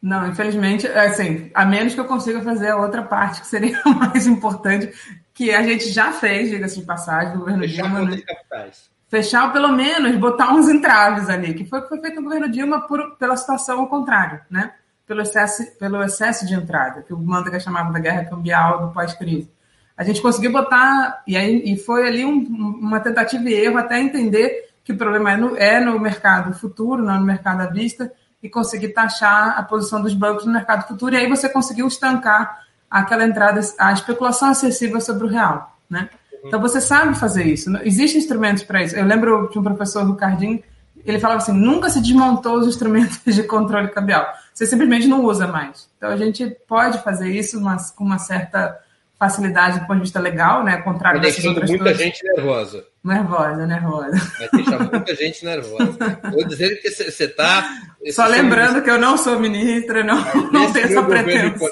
[0.00, 4.26] Não, infelizmente, assim, a menos que eu consiga fazer a outra parte, que seria mais
[4.26, 4.92] importante,
[5.34, 8.02] que a gente já fez, diga-se de passagem, do governo Fechar Dilma.
[8.02, 8.22] Né?
[8.22, 8.90] Capitais.
[9.08, 12.48] Fechar pelo menos botar uns entraves ali, que foi o que foi feito no governo
[12.50, 14.72] Dilma por, pela situação ao contrário, né?
[15.08, 19.50] Pelo excesso, pelo excesso de entrada, que o Mantega chamava da guerra cambial do pós-crise.
[19.96, 23.98] A gente conseguiu botar, e, aí, e foi ali um, uma tentativa e erro até
[23.98, 28.12] entender que o problema é no, é no mercado futuro, não no mercado à vista,
[28.42, 32.62] e conseguir taxar a posição dos bancos no mercado futuro, e aí você conseguiu estancar
[32.88, 35.76] aquela entrada, a especulação excessiva sobre o real.
[35.90, 36.08] Né?
[36.44, 37.74] Então você sabe fazer isso.
[37.78, 38.94] Existem instrumentos para isso.
[38.94, 40.62] Eu lembro de um professor Ricardinho
[41.04, 44.26] ele falava assim: nunca se desmontou os instrumentos de controle cambial.
[44.52, 45.88] Você simplesmente não usa mais.
[45.96, 48.78] Então a gente pode fazer isso mas, com uma certa
[49.18, 50.76] facilidade do ponto de vista legal, né?
[50.82, 52.84] Contrário deixando muita gente nervosa.
[53.02, 54.32] Nervosa, nervosa.
[54.38, 56.20] Vai deixar muita gente nervosa.
[56.30, 57.68] Vou dizer que você está.
[58.12, 60.22] Só lembrando que eu não sou ministra, não,
[60.52, 61.68] não tenho essa pretensão.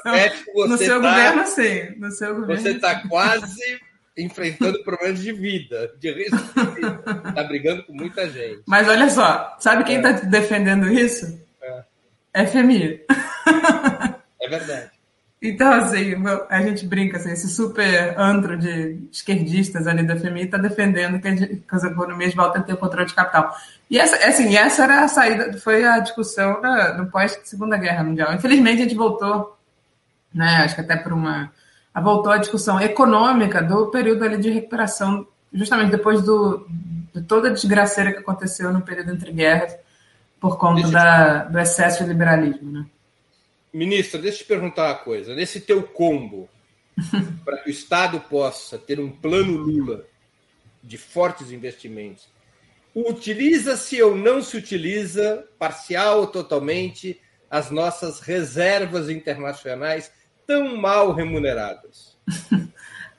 [0.55, 1.99] No seu tá, governo, sim.
[1.99, 2.63] No seu governo.
[2.63, 3.81] Você está quase
[4.17, 7.03] enfrentando problemas de vida, de risco de vida.
[7.29, 8.63] Está brigando com muita gente.
[8.67, 10.27] Mas olha só, sabe quem está é.
[10.27, 11.41] defendendo isso?
[12.33, 12.47] É.
[12.47, 13.05] FMI.
[14.41, 14.97] É verdade.
[15.43, 16.15] Então, assim,
[16.49, 21.37] a gente brinca, assim, esse super antro de esquerdistas ali da FMI está defendendo que,
[21.59, 23.55] que as economias voltem a ter o controle de capital.
[23.91, 26.61] E essa, assim, essa era a saída, foi a discussão
[26.97, 28.33] no pós-Segunda Guerra Mundial.
[28.35, 29.59] Infelizmente, a gente voltou,
[30.35, 31.53] né, acho que até por uma...
[32.01, 36.67] voltou a discussão econômica do período ali de recuperação, justamente depois do,
[37.15, 39.77] de toda a desgraceira que aconteceu no período entre guerras,
[40.39, 42.87] por conta da, do excesso de liberalismo, né?
[43.73, 45.35] Ministra, deixa eu te perguntar uma coisa.
[45.35, 46.49] Nesse teu combo,
[47.45, 50.05] para que o Estado possa ter um plano Lula
[50.83, 52.29] de fortes investimentos,
[52.95, 57.21] utiliza-se ou não se utiliza, parcial ou totalmente,
[57.51, 60.11] as nossas reservas internacionais
[60.47, 62.17] tão mal remuneradas?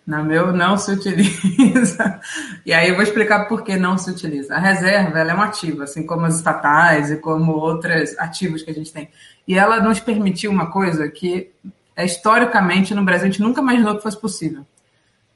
[0.08, 2.22] Na meu não se utiliza.
[2.66, 4.56] E aí eu vou explicar por que não se utiliza.
[4.56, 8.72] A reserva ela é um ativo, assim como as estatais e como outros ativos que
[8.72, 9.10] a gente tem.
[9.46, 11.52] E ela nos permitiu uma coisa que,
[11.94, 14.66] é, historicamente, no Brasil, a gente nunca imaginou que fosse possível,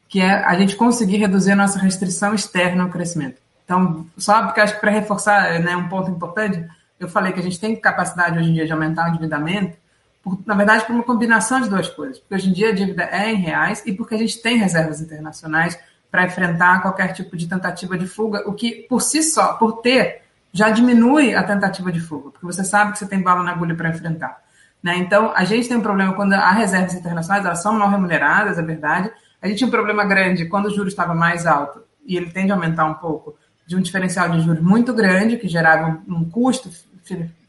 [0.08, 3.42] que é a gente conseguir reduzir a nossa restrição externa ao crescimento.
[3.66, 6.66] Então, só porque acho que para reforçar né, um ponto importante,
[6.98, 9.78] eu falei que a gente tem capacidade hoje em dia de aumentar o endividamento,
[10.24, 12.20] por, na verdade, por uma combinação de duas coisas.
[12.20, 15.02] Porque hoje em dia a dívida é em reais e porque a gente tem reservas
[15.02, 15.78] internacionais
[16.10, 20.22] para enfrentar qualquer tipo de tentativa de fuga, o que, por si só, por ter
[20.54, 23.74] já diminui a tentativa de fuga, porque você sabe que você tem bala na agulha
[23.74, 24.42] para enfrentar.
[24.84, 24.98] Né?
[24.98, 28.62] Então, a gente tem um problema quando há reservas internacionais, elas são mal remuneradas, é
[28.62, 29.10] verdade.
[29.42, 32.52] A gente tinha um problema grande quando o juro estava mais alto, e ele tende
[32.52, 36.30] a aumentar um pouco, de um diferencial de juros muito grande, que gerava um, um
[36.30, 36.70] custo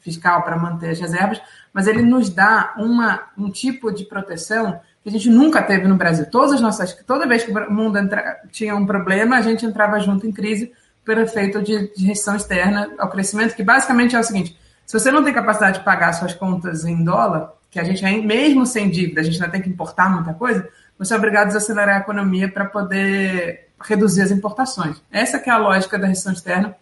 [0.03, 1.41] fiscal para manter as reservas,
[1.73, 5.97] mas ele nos dá uma, um tipo de proteção que a gente nunca teve no
[5.97, 6.27] Brasil.
[6.31, 9.99] Todas as nossas, toda vez que o mundo entra, tinha um problema, a gente entrava
[9.99, 10.73] junto em crise,
[11.05, 15.11] por efeito de, de restrição externa ao crescimento, que basicamente é o seguinte: se você
[15.11, 19.21] não tem capacidade de pagar suas contas em dólar, que a gente, mesmo sem dívida,
[19.21, 22.49] a gente ainda tem que importar muita coisa, você é obrigado a desacelerar a economia
[22.49, 25.03] para poder reduzir as importações.
[25.11, 26.77] Essa que é a lógica da restrição externa.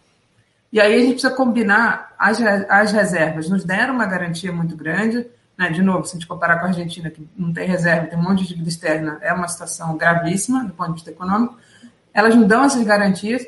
[0.71, 3.49] E aí a gente precisa combinar as, as reservas.
[3.49, 5.27] Nos deram uma garantia muito grande.
[5.57, 5.69] Né?
[5.69, 8.23] De novo, se a gente comparar com a Argentina, que não tem reserva, tem um
[8.23, 11.57] monte de dívida externa, é uma situação gravíssima do ponto de vista econômico.
[12.13, 13.45] Elas nos dão essas garantias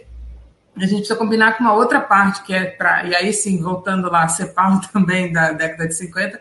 [0.76, 3.06] a gente precisa combinar com uma outra parte, que é para.
[3.06, 6.40] E aí sim, voltando lá, a CEPAL também da década de 50,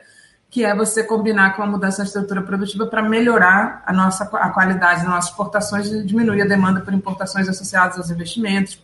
[0.49, 4.51] que é você combinar com a mudança da estrutura produtiva para melhorar a nossa a
[4.51, 8.83] qualidade das nossas exportações e diminuir a demanda por importações associadas aos investimentos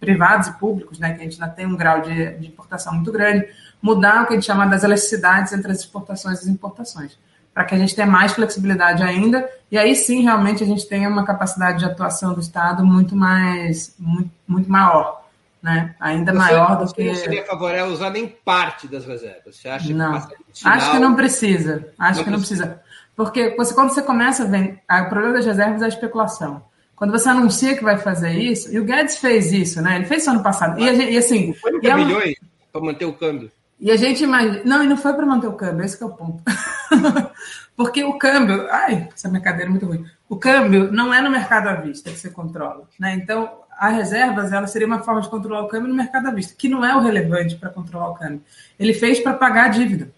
[0.00, 3.12] privados e públicos, né, que a gente ainda tem um grau de, de importação muito
[3.12, 3.46] grande,
[3.80, 7.18] mudar o que a gente chama das elasticidades entre as exportações e as importações
[7.52, 11.08] para que a gente tenha mais flexibilidade ainda, e aí sim realmente a gente tenha
[11.08, 15.24] uma capacidade de atuação do Estado muito mais, muito, muito maior,
[15.62, 15.94] né?
[16.00, 17.04] Ainda você, maior do que.
[17.04, 19.56] Não seria favorável usar nem parte das reservas.
[19.56, 20.20] Você acha não.
[20.20, 21.88] que Acho que não precisa.
[21.98, 22.66] Acho não que não precisa.
[22.66, 22.90] precisa.
[23.14, 24.80] Porque você, quando você começa a ver.
[24.88, 26.62] O problema das reservas é a especulação.
[27.00, 29.96] Quando você anuncia que vai fazer isso, e o Guedes fez isso, né?
[29.96, 30.78] Ele fez isso ano passado.
[30.78, 31.54] E, e assim.
[31.54, 32.34] 50 e é milhões
[32.70, 33.50] para manter o câmbio.
[33.80, 34.60] E a gente imagina.
[34.66, 36.42] Não, e não foi para manter o câmbio, esse é o ponto.
[37.74, 38.68] Porque o câmbio.
[38.70, 40.04] Ai, essa minha cadeira é muito ruim.
[40.28, 42.86] O câmbio não é no mercado à vista que você controla.
[42.98, 43.14] Né?
[43.14, 46.52] Então, as reservas ela seria uma forma de controlar o câmbio no mercado à vista,
[46.54, 48.42] que não é o relevante para controlar o câmbio.
[48.78, 50.10] Ele fez para pagar a dívida.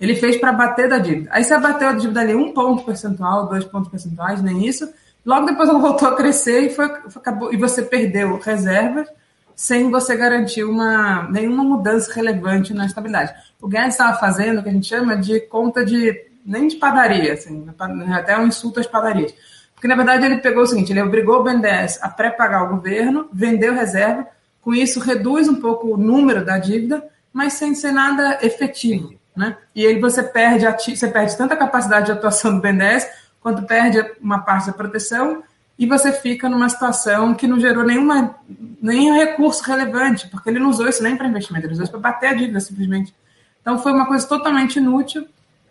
[0.00, 1.28] Ele fez para bater da dívida.
[1.30, 4.90] Aí você abateu a dívida ali um ponto percentual, dois pontos percentuais, nem isso.
[5.24, 9.08] Logo depois ela voltou a crescer e, foi, acabou, e você perdeu reservas
[9.54, 13.32] sem você garantir uma, nenhuma mudança relevante na estabilidade.
[13.60, 17.34] O Guedes estava fazendo o que a gente chama de conta de, nem de padaria,
[17.34, 17.66] assim,
[18.12, 19.32] até um insulto às padarias.
[19.74, 23.28] Porque, na verdade, ele pegou o seguinte, ele obrigou o BNDES a pré-pagar o governo,
[23.32, 24.26] vendeu reserva,
[24.60, 29.14] com isso reduz um pouco o número da dívida, mas sem ser nada efetivo.
[29.34, 29.56] Né?
[29.74, 33.08] E aí você perde, você perde tanta capacidade de atuação do BNDES,
[33.42, 35.42] quanto perde uma parte da proteção,
[35.78, 38.36] e você fica numa situação que não gerou nenhuma,
[38.80, 42.00] nenhum recurso relevante, porque ele não usou isso nem para investimento, ele usou isso para
[42.00, 43.14] bater a dívida, simplesmente.
[43.60, 45.26] Então foi uma coisa totalmente inútil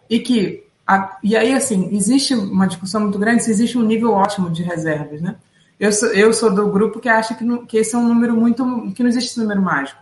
[0.10, 0.64] e que.
[0.86, 4.64] A, e aí, assim, existe uma discussão muito grande se existe um nível ótimo de
[4.64, 5.36] reservas, né?
[5.80, 8.92] Eu sou, eu sou do grupo que acha que, que esse é um número muito.
[8.94, 10.02] que não existe esse número mágico.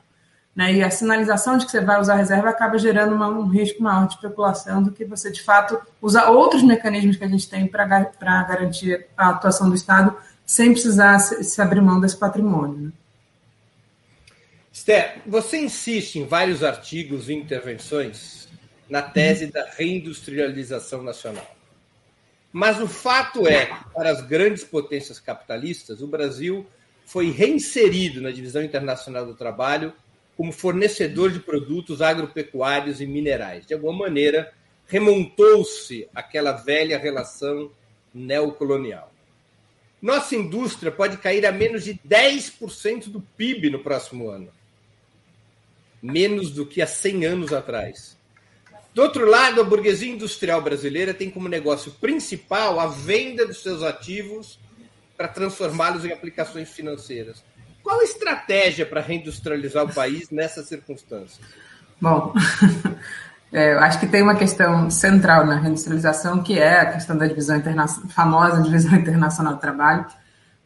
[0.59, 0.73] Né?
[0.73, 4.05] E a sinalização de que você vai usar reserva acaba gerando uma, um risco maior
[4.09, 7.85] de especulação do que você, de fato, usar outros mecanismos que a gente tem para
[8.43, 12.77] garantir a atuação do Estado sem precisar se, abrir mão desse patrimônio.
[12.77, 12.91] Né?
[14.73, 18.49] Esther, você insiste em vários artigos e intervenções
[18.89, 21.55] na tese da reindustrialização nacional.
[22.51, 26.67] Mas o fato é que, para as grandes potências capitalistas, o Brasil
[27.05, 29.93] foi reinserido na divisão internacional do trabalho
[30.39, 33.65] como fornecedor de produtos agropecuários e minerais.
[33.65, 34.49] De alguma maneira,
[34.87, 37.69] remontou-se aquela velha relação
[38.13, 39.11] neocolonial.
[40.01, 44.49] Nossa indústria pode cair a menos de 10% do PIB no próximo ano.
[46.01, 48.17] Menos do que há 100 anos atrás.
[48.93, 53.83] Do outro lado, a burguesia industrial brasileira tem como negócio principal a venda dos seus
[53.83, 54.57] ativos
[55.17, 57.43] para transformá-los em aplicações financeiras.
[57.89, 61.39] Qual a estratégia para reindustrializar o país nessas circunstâncias?
[61.99, 62.31] Bom,
[63.51, 67.25] é, eu acho que tem uma questão central na reindustrialização, que é a questão da
[67.25, 70.05] divisão internacional, famosa divisão internacional do trabalho.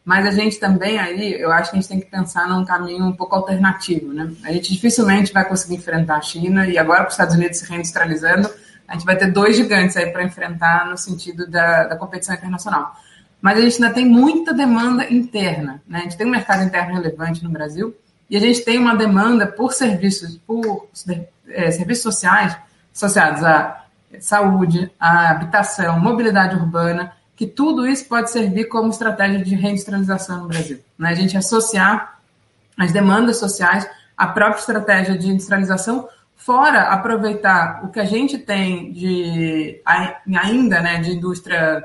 [0.04, 3.06] Mas a gente também aí, eu acho que a gente tem que pensar num caminho
[3.06, 4.30] um pouco alternativo, né?
[4.44, 7.70] A gente dificilmente vai conseguir enfrentar a China e agora com os Estados Unidos se
[7.70, 8.54] reindustrializando,
[8.86, 12.94] a gente vai ter dois gigantes aí para enfrentar no sentido da, da competição internacional
[13.44, 15.84] mas a gente ainda tem muita demanda interna.
[15.86, 16.00] Né?
[16.00, 17.94] A gente tem um mercado interno relevante no Brasil
[18.30, 20.88] e a gente tem uma demanda por serviços, por
[21.50, 22.56] é, serviços sociais
[22.96, 23.84] associados à
[24.22, 30.48] saúde, à habitação, mobilidade urbana, que tudo isso pode servir como estratégia de reindustrialização no
[30.48, 30.80] Brasil.
[30.98, 31.10] Né?
[31.10, 32.18] A gente associar
[32.78, 33.86] as demandas sociais
[34.16, 41.02] à própria estratégia de industrialização, fora aproveitar o que a gente tem de ainda né,
[41.02, 41.84] de indústria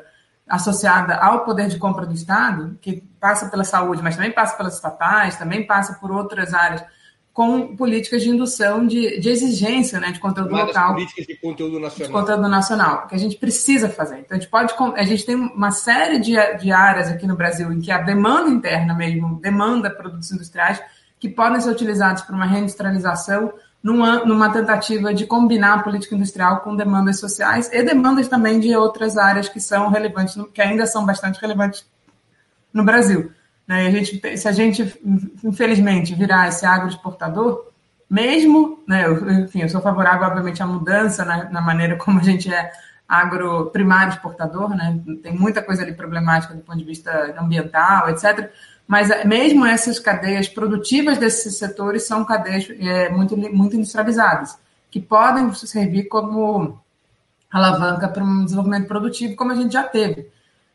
[0.49, 4.75] associada ao poder de compra do Estado, que passa pela saúde, mas também passa pelas
[4.75, 6.85] estatais, também passa por outras áreas,
[7.33, 10.95] com políticas de indução de, de exigência né, de conteúdo Chamadas local.
[10.95, 12.07] políticas de conteúdo nacional.
[12.09, 14.19] De conteúdo nacional, que a gente precisa fazer.
[14.19, 14.75] Então, a gente pode.
[14.97, 18.51] A gente tem uma série de, de áreas aqui no Brasil em que a demanda
[18.51, 20.83] interna mesmo demanda produtos industriais
[21.21, 23.53] que podem ser utilizados para uma reindustrialização
[23.83, 28.75] numa, numa tentativa de combinar a política industrial com demandas sociais e demandas também de
[28.77, 31.87] outras áreas que são relevantes, que ainda são bastante relevantes
[32.73, 33.31] no Brasil.
[33.67, 33.87] Né?
[33.87, 35.01] A gente, se a gente,
[35.45, 37.69] infelizmente, virar esse agroexportador,
[38.11, 42.23] mesmo, né, eu, enfim, eu sou favorável, obviamente, à mudança na, na maneira como a
[42.23, 42.73] gente é
[43.07, 45.01] agroprimário exportador, né?
[45.23, 48.51] tem muita coisa ali problemática do ponto de vista ambiental, etc.,
[48.89, 54.59] mas é, mesmo essas cadeias produtivas desses setores são cadeias é, muito, muito industrializadas,
[54.91, 56.81] que podem servir como
[57.51, 60.29] alavanca para um desenvolvimento produtivo, como a gente já teve.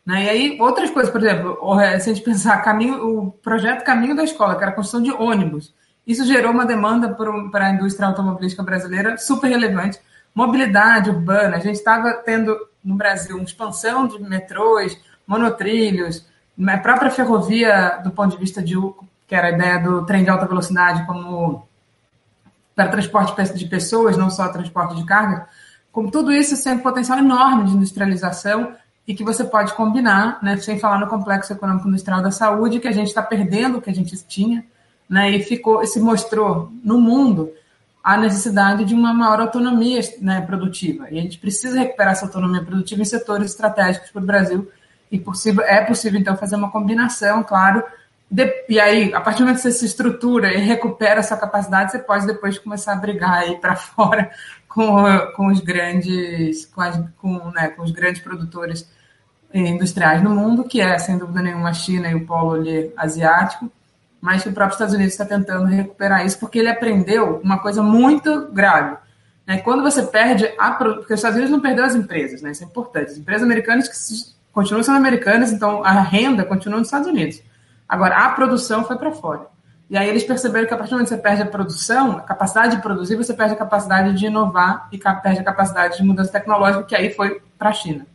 [0.05, 0.26] Né?
[0.26, 4.16] E aí, outras coisas, por exemplo, é, se a gente pensar caminho, o projeto Caminho
[4.16, 5.74] da Escola, que era a construção de ônibus,
[6.05, 7.09] isso gerou uma demanda
[7.51, 9.99] para a indústria automobilística brasileira super relevante.
[10.36, 16.28] Mobilidade urbana, a gente estava tendo no Brasil uma expansão de metrôs, monotrilhos,
[16.68, 18.76] a própria ferrovia, do ponto de vista de
[19.28, 21.68] que era a ideia do trem de alta velocidade como
[22.76, 25.47] para transporte de pessoas, não só transporte de carga,
[25.91, 28.74] com tudo isso tem um potencial enorme de industrialização
[29.08, 32.88] e que você pode combinar, né, sem falar no complexo econômico industrial da saúde, que
[32.88, 34.66] a gente está perdendo o que a gente tinha,
[35.08, 37.51] né, e ficou, se mostrou no mundo
[38.04, 41.08] a necessidade de uma maior autonomia né, produtiva.
[41.12, 44.72] E a gente precisa recuperar essa autonomia produtiva em setores estratégicos para o Brasil,
[45.14, 47.84] e possível, é possível, então, fazer uma combinação, claro.
[48.30, 51.91] De, e aí, a partir do momento que você se estrutura e recupera essa capacidade,
[51.91, 54.32] você pode depois começar a brigar aí para fora
[54.68, 55.03] com,
[55.36, 58.89] com os grandes, com, as, com, né, com os grandes produtores
[59.53, 63.72] industriais no mundo, que é, sem dúvida nenhuma, a China e o polo ali, asiático,
[64.20, 67.84] mas que o próprio Estados Unidos está tentando recuperar isso, porque ele aprendeu uma coisa
[67.84, 68.97] muito grave.
[69.45, 69.59] Né?
[69.59, 70.72] Quando você perde a.
[70.72, 72.49] Porque os Estados Unidos não perdeu as empresas, né?
[72.49, 73.11] isso é importante.
[73.11, 77.41] As empresas americanas que se continuam sendo americanas, então a renda continua nos Estados Unidos.
[77.89, 79.47] Agora, a produção foi para fora.
[79.89, 82.22] E aí eles perceberam que a partir do momento que você perde a produção, a
[82.22, 86.32] capacidade de produzir, você perde a capacidade de inovar e perde a capacidade de mudança
[86.32, 88.06] tecnológica, que aí foi para a China.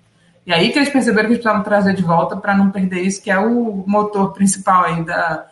[0.47, 3.23] E aí que eles perceberam que eles precisavam trazer de volta para não perder isso,
[3.23, 5.47] que é o motor principal aí da,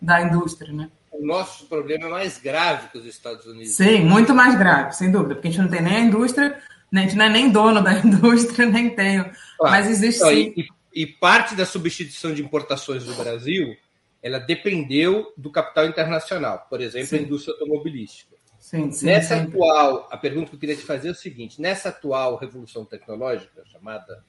[0.00, 0.90] da indústria, né?
[1.10, 3.74] O nosso problema é mais grave que os Estados Unidos.
[3.74, 6.58] Sim, muito mais grave, sem dúvida, porque a gente não tem nem a indústria,
[6.92, 9.24] a gente não é nem dono da indústria, nem tem.
[9.70, 10.54] Mas existe então, sim.
[10.56, 13.76] E, e, parte da substituição de importações do Brasil,
[14.22, 17.16] ela dependeu do capital internacional, por exemplo, sim.
[17.16, 18.36] a indústria automobilística.
[18.58, 19.54] Sim, sim, nessa sempre.
[19.54, 23.64] atual, a pergunta que eu queria te fazer é o seguinte: nessa atual revolução tecnológica,
[23.66, 24.24] chamada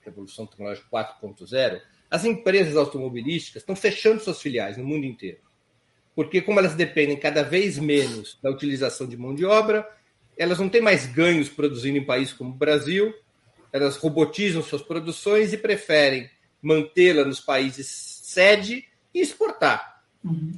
[0.00, 1.80] Revolução Tecnológica 4.0,
[2.10, 5.38] as empresas automobilísticas estão fechando suas filiais no mundo inteiro.
[6.14, 9.84] porque como elas dependem cada vez menos da utilização de mão de obra,
[10.36, 13.12] elas não têm mais ganhos produzindo em países como o Brasil,
[13.74, 16.30] elas robotizam suas produções e preferem
[16.62, 20.00] mantê-la nos países sede e exportar.
[20.22, 20.52] Uhum.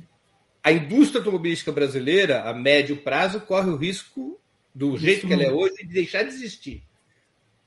[0.63, 4.39] A indústria automobilística brasileira, a médio prazo, corre o risco,
[4.75, 6.83] do jeito Isso que ela é hoje, de deixar de existir.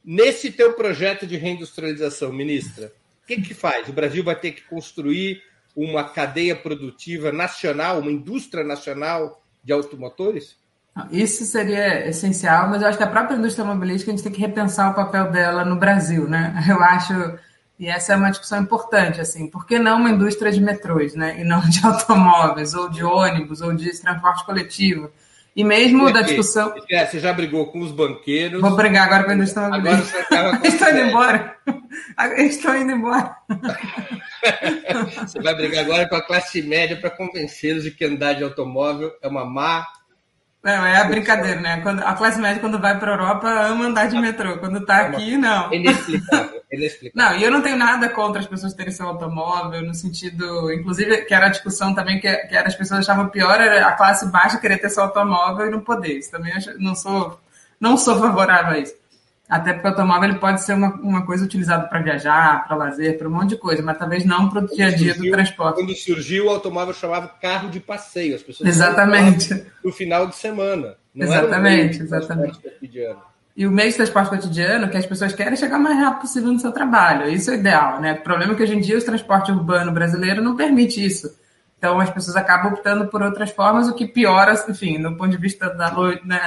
[0.05, 2.93] Nesse teu projeto de reindustrialização, ministra,
[3.23, 3.89] o que, que faz?
[3.89, 5.41] O Brasil vai ter que construir
[5.75, 10.58] uma cadeia produtiva nacional, uma indústria nacional de automotores?
[11.11, 14.41] Isso seria essencial, mas eu acho que a própria indústria automobilística a gente tem que
[14.41, 16.53] repensar o papel dela no Brasil, né?
[16.67, 17.13] Eu acho,
[17.79, 21.39] e essa é uma discussão importante, assim, por que não uma indústria de metrôs, né?
[21.39, 25.11] E não de automóveis, ou de ônibus, ou de transporte coletivo?
[25.55, 26.73] E mesmo da discussão.
[26.89, 28.61] É, você já brigou com os banqueiros.
[28.61, 29.65] Vou brigar agora com a indústria.
[29.65, 30.17] Agora você
[30.67, 31.55] Estou indo embora.
[32.37, 33.35] Estou indo embora.
[35.21, 39.11] você vai brigar agora com a classe média para convencê-los de que andar de automóvel
[39.21, 39.85] é uma má
[40.61, 41.79] não, é a brincadeira, né?
[41.81, 44.57] Quando, a classe média, quando vai para a Europa, ama andar de metrô.
[44.57, 45.73] Quando está aqui, não.
[45.73, 47.09] Inexplicável, inexplicável.
[47.31, 50.71] Não, e eu não tenho nada contra as pessoas terem seu automóvel, no sentido.
[50.71, 53.93] Inclusive, que era a discussão também, que, que era, as pessoas achavam pior era a
[53.93, 56.19] classe baixa querer ter seu automóvel e não poder.
[56.19, 57.39] Isso também eu não sou,
[57.79, 58.93] não sou favorável a isso.
[59.49, 63.17] Até porque o automóvel ele pode ser uma, uma coisa utilizada para viajar, para lazer,
[63.17, 65.77] para um monte de coisa, mas talvez não para o dia a dia do transporte.
[65.77, 68.35] Quando surgiu, o automóvel chamava carro de passeio.
[68.35, 69.65] As pessoas exatamente.
[69.83, 70.97] No final de semana.
[71.15, 72.59] Não exatamente, exatamente.
[73.57, 76.53] E o meio de transporte cotidiano, que as pessoas querem chegar o mais rápido possível
[76.53, 77.27] no seu trabalho.
[77.27, 78.13] Isso é ideal, né?
[78.13, 81.35] O problema é que hoje em dia o transporte urbano brasileiro não permite isso.
[81.79, 85.37] Então as pessoas acabam optando por outras formas, o que piora, enfim, do ponto de
[85.37, 85.91] vista da
[86.23, 86.39] né,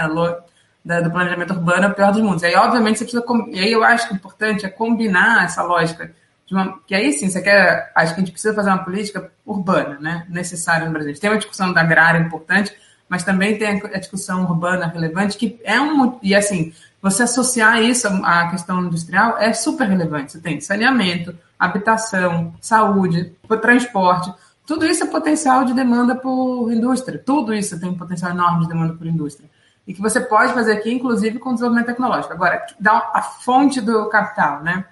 [0.85, 2.43] da, do planejamento urbano é o pior dos mundos.
[2.43, 3.25] E aí, obviamente, você precisa.
[3.51, 6.13] E aí eu acho que o importante é combinar essa lógica.
[6.51, 7.91] Uma, que aí sim, você quer.
[7.95, 10.27] Acho que a gente precisa fazer uma política urbana, né?
[10.29, 11.19] Necessária no Brasil.
[11.19, 12.75] Tem uma discussão da agrária importante,
[13.09, 16.19] mas também tem a discussão urbana relevante, que é um.
[16.23, 20.33] E assim, você associar isso à questão industrial é super relevante.
[20.33, 24.33] Você tem saneamento, habitação, saúde, transporte.
[24.67, 27.19] Tudo isso é potencial de demanda por indústria.
[27.19, 29.49] Tudo isso tem um potencial enorme de demanda por indústria
[29.87, 32.33] e que você pode fazer aqui, inclusive com desenvolvimento tecnológico.
[32.33, 34.85] Agora, dá a fonte do capital, né?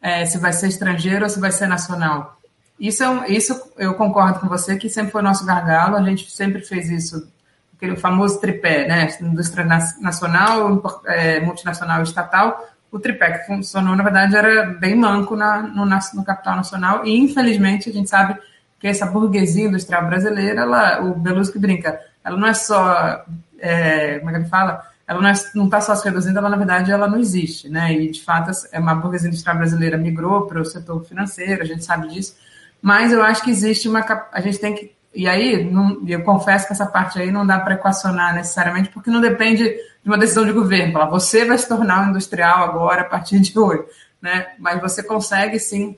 [0.00, 2.38] É, se vai ser estrangeiro ou se vai ser nacional.
[2.78, 6.30] Isso, é um, isso eu concordo com você que sempre foi nosso gargalo, a gente
[6.30, 7.26] sempre fez isso,
[7.74, 9.08] aquele famoso tripé, né?
[9.20, 12.62] Indústria nacional, é, multinacional estatal.
[12.92, 17.18] O tripé que funcionou, na verdade, era bem manco na, no, no capital nacional e,
[17.18, 18.38] infelizmente, a gente sabe
[18.78, 23.24] que essa burguesia industrial brasileira, ela, o Belusco brinca, ela não é só
[23.58, 24.82] é, como é que ele fala?
[25.06, 25.20] Ela
[25.54, 27.92] não está é, só se reduzindo, ela na verdade ela não existe, né?
[27.92, 31.84] E de fato é uma burguesia industrial brasileira migrou para o setor financeiro, a gente
[31.84, 32.36] sabe disso.
[32.82, 36.66] Mas eu acho que existe uma a gente tem que e aí não, eu confesso
[36.66, 40.44] que essa parte aí não dá para equacionar necessariamente porque não depende de uma decisão
[40.44, 40.92] de governo.
[40.92, 43.84] Falar, você vai se tornar um industrial agora a partir de hoje,
[44.20, 44.48] né?
[44.58, 45.96] Mas você consegue sim,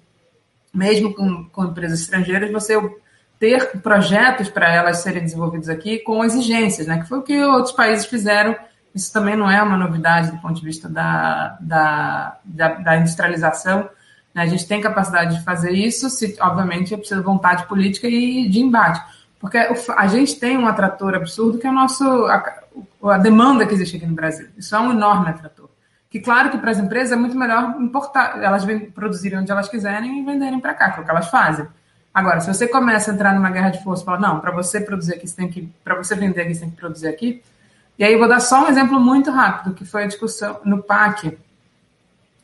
[0.73, 2.77] mesmo com, com empresas estrangeiras, você
[3.39, 6.99] ter projetos para elas serem desenvolvidos aqui com exigências, né?
[6.99, 8.57] Que foi o que outros países fizeram.
[8.95, 13.89] Isso também não é uma novidade do ponto de vista da, da, da, da industrialização.
[14.34, 14.43] Né?
[14.43, 18.61] A gente tem capacidade de fazer isso, se, obviamente, é preciso vontade política e de
[18.61, 19.01] embate.
[19.39, 22.61] Porque a gente tem um atrator absurdo que é o nosso, a,
[23.05, 24.49] a demanda que existe aqui no Brasil.
[24.57, 25.68] Isso é um enorme atrator.
[26.11, 28.64] Que, claro, que para as empresas é muito melhor importar, elas
[28.95, 31.68] produzirem onde elas quiserem e venderem para cá, que é o que elas fazem.
[32.19, 35.14] Agora, se você começa a entrar numa guerra de força, fala, não, para você produzir
[35.14, 37.41] aqui, você tem que, para você vender aqui, você tem que produzir aqui.
[37.97, 40.83] E aí eu vou dar só um exemplo muito rápido, que foi a discussão no
[40.83, 41.39] PAC,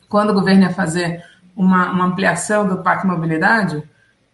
[0.09, 1.25] quando o governo ia fazer
[1.57, 3.83] uma, uma ampliação do PAC Mobilidade,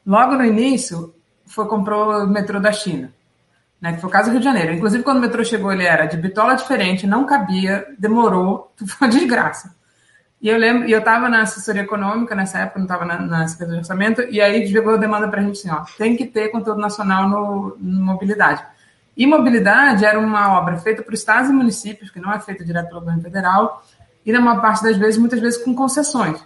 [0.07, 1.14] logo no início,
[1.47, 3.11] foi comprou o metrô da China,
[3.80, 4.74] né, que foi o caso do Rio de Janeiro.
[4.74, 9.11] Inclusive, quando o metrô chegou, ele era de bitola diferente, não cabia, demorou, foi uma
[9.11, 9.74] desgraça.
[10.41, 13.47] E eu lembro, e eu estava na assessoria econômica nessa época, não estava na, na
[13.47, 16.24] Secretaria de Orçamento, e aí chegou a demanda para a gente assim, ó, tem que
[16.24, 18.64] ter conteúdo nacional no, no, mobilidade.
[19.14, 22.88] E mobilidade era uma obra feita por estados e municípios, que não é feita direto
[22.88, 23.84] pelo governo federal,
[24.24, 26.41] e na maior parte das vezes, muitas vezes com concessões.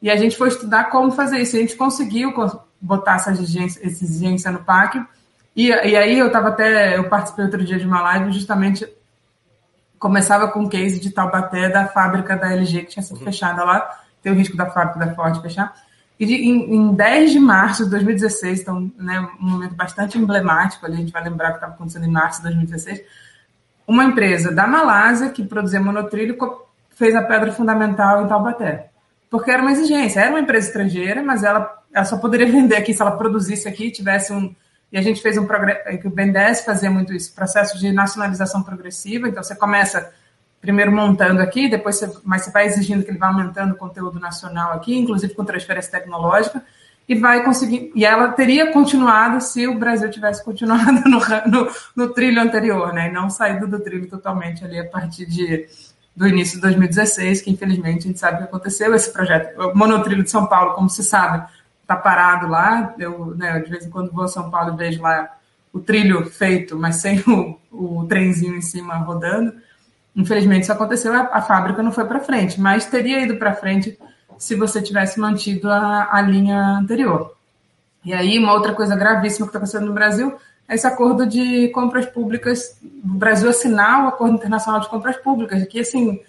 [0.00, 1.56] E a gente foi estudar como fazer isso.
[1.56, 2.34] A gente conseguiu
[2.80, 5.00] botar essa exigência, essa exigência no PAC.
[5.54, 8.84] E, e aí eu estava até, eu participei outro dia de uma live justamente
[10.02, 13.24] começava com o case de Taubaté da fábrica da LG que tinha sido uhum.
[13.24, 13.88] fechada lá,
[14.20, 15.72] tem o risco da fábrica da Ford fechar.
[16.18, 20.84] E de, em, em 10 de março de 2016, então, né, um momento bastante emblemático
[20.84, 23.00] ali, a gente vai lembrar o que estava acontecendo em março de 2016,
[23.86, 26.36] uma empresa da Malásia que produzia monotrilho
[26.90, 28.90] fez a pedra fundamental em Taubaté.
[29.30, 32.92] Porque era uma exigência, era uma empresa estrangeira, mas ela, ela só poderia vender aqui
[32.92, 34.52] se ela produzisse aqui, tivesse um,
[34.92, 38.62] e a gente fez um programa, que o BNDES fazia muito isso, processo de nacionalização
[38.62, 40.12] progressiva, então você começa
[40.60, 44.20] primeiro montando aqui, depois você, mas você vai exigindo que ele vá aumentando o conteúdo
[44.20, 46.62] nacional aqui, inclusive com transferência tecnológica,
[47.08, 47.90] e vai conseguir.
[47.96, 53.08] E ela teria continuado se o Brasil tivesse continuado no, no, no trilho anterior, né?
[53.08, 55.66] E não saído do trilho totalmente ali a partir de,
[56.14, 58.94] do início de 2016, que infelizmente a gente sabe o que aconteceu.
[58.94, 61.44] Esse projeto, o monotrilho de São Paulo, como se sabe,
[61.82, 62.94] está parado lá.
[62.98, 65.36] Eu, né, de vez em quando vou a São Paulo e vejo lá
[65.72, 69.54] o trilho feito, mas sem o, o trenzinho em cima rodando.
[70.14, 73.98] Infelizmente isso aconteceu, a, a fábrica não foi para frente, mas teria ido para frente
[74.38, 77.34] se você tivesse mantido a, a linha anterior.
[78.04, 80.34] E aí, uma outra coisa gravíssima que está acontecendo no Brasil
[80.68, 85.64] é esse acordo de compras públicas, o Brasil assinar o Acordo Internacional de Compras Públicas,
[85.66, 86.20] que, assim,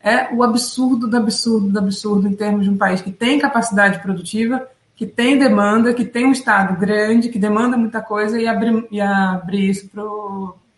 [0.00, 4.00] é o absurdo do absurdo do absurdo em termos de um país que tem capacidade
[4.00, 4.66] produtiva,
[5.02, 9.00] que tem demanda, que tem um Estado grande, que demanda muita coisa e abrir, e
[9.00, 9.90] abrir isso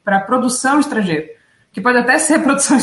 [0.02, 1.28] para a produção estrangeira.
[1.70, 2.78] Que pode até ser produção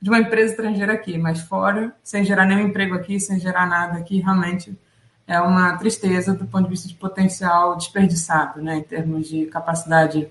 [0.00, 3.98] de uma empresa estrangeira aqui, mas fora, sem gerar nenhum emprego aqui, sem gerar nada
[3.98, 4.78] aqui, realmente
[5.26, 10.28] é uma tristeza do ponto de vista de potencial desperdiçado, né, em termos de capacidade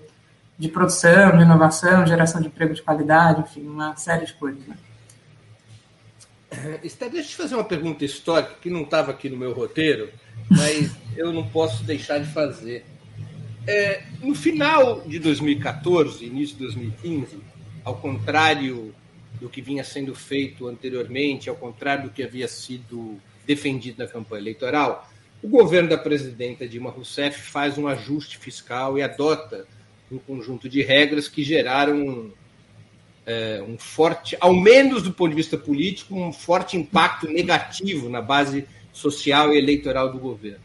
[0.58, 4.66] de produção, de inovação, geração de emprego de qualidade, enfim, uma série de coisas.
[4.66, 4.76] Né?
[6.82, 10.10] Esther, deixa eu te fazer uma pergunta histórica que não estava aqui no meu roteiro,
[10.50, 12.84] mas eu não posso deixar de fazer.
[13.66, 17.38] É, no final de 2014, início de 2015,
[17.84, 18.94] ao contrário
[19.40, 24.42] do que vinha sendo feito anteriormente, ao contrário do que havia sido defendido na campanha
[24.42, 25.08] eleitoral,
[25.42, 29.66] o governo da presidenta Dilma Rousseff faz um ajuste fiscal e adota
[30.10, 32.32] um conjunto de regras que geraram
[33.26, 38.22] é, um forte, ao menos do ponto de vista político, um forte impacto negativo na
[38.22, 38.66] base
[38.98, 40.64] social e eleitoral do governo.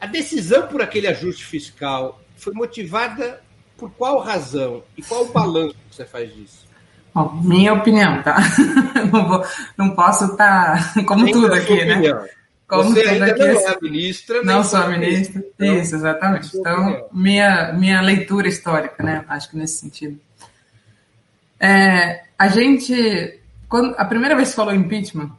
[0.00, 3.40] A decisão por aquele ajuste fiscal foi motivada
[3.76, 6.64] por qual razão e qual o balanço que você faz disso?
[7.14, 8.38] Bom, minha opinião, tá?
[9.12, 9.46] Não, vou,
[9.76, 11.94] não posso estar tá, como tudo aqui, né?
[11.94, 12.22] opinião.
[12.22, 12.28] né?
[12.66, 14.42] Como Você ainda aqui, não é a ministra.
[14.42, 15.44] Não sou a ministra.
[15.54, 16.56] Então, Isso, exatamente.
[16.56, 19.24] Então, minha, minha leitura histórica, né?
[19.28, 20.18] Acho que nesse sentido.
[21.60, 23.38] É, a gente,
[23.68, 25.30] quando, a primeira vez que falou impeachment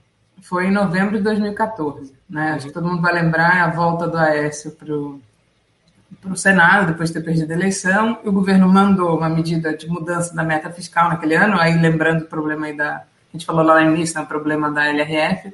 [0.42, 2.54] foi em novembro de 2014, né?
[2.54, 7.16] Acho que todo mundo vai lembrar a volta do Aécio para o Senado, depois de
[7.16, 11.10] ter perdido a eleição, e o governo mandou uma medida de mudança da meta fiscal
[11.10, 12.96] naquele ano, aí lembrando o problema aí da.
[12.96, 15.54] A gente falou lá no início, né, o problema da LRF,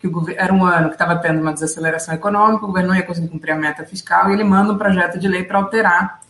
[0.00, 3.04] que o era um ano que estava tendo uma desaceleração econômica, o governo não ia
[3.04, 6.20] conseguir cumprir a meta fiscal, e ele manda um projeto de lei para alterar.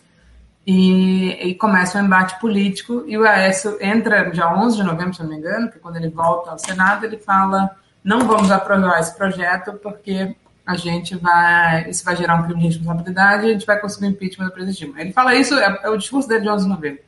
[0.65, 5.21] E, e, começa um embate político, e o Aécio entra dia 11 de novembro, se
[5.21, 8.99] não me engano, que é quando ele volta ao Senado, ele fala: não vamos aprovar
[8.99, 10.35] esse projeto porque
[10.65, 11.89] a gente vai.
[11.89, 14.51] Isso vai gerar um crime de responsabilidade e a gente vai conseguir o impeachment do
[14.51, 15.01] presidente Dilma.
[15.01, 17.01] Ele fala isso, é, é, o discurso dele de 11 de novembro.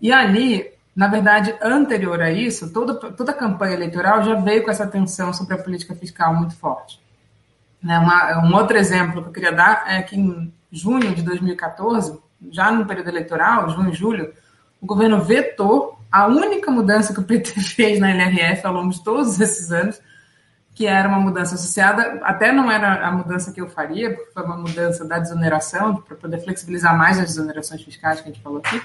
[0.00, 4.70] E ali, na verdade, anterior a isso, toda, toda a campanha eleitoral já veio com
[4.70, 7.00] essa tensão sobre a política fiscal muito forte.
[7.82, 7.98] Né?
[7.98, 12.18] Uma, um outro exemplo que eu queria dar é que em junho de 2014,
[12.50, 14.32] já no período eleitoral, junho e julho,
[14.80, 19.02] o governo vetou a única mudança que o PT fez na LRF ao longo de
[19.04, 20.00] todos esses anos,
[20.74, 24.42] que era uma mudança associada, até não era a mudança que eu faria, porque foi
[24.42, 28.58] uma mudança da desoneração, para poder flexibilizar mais as desonerações fiscais que a gente falou
[28.58, 28.80] aqui.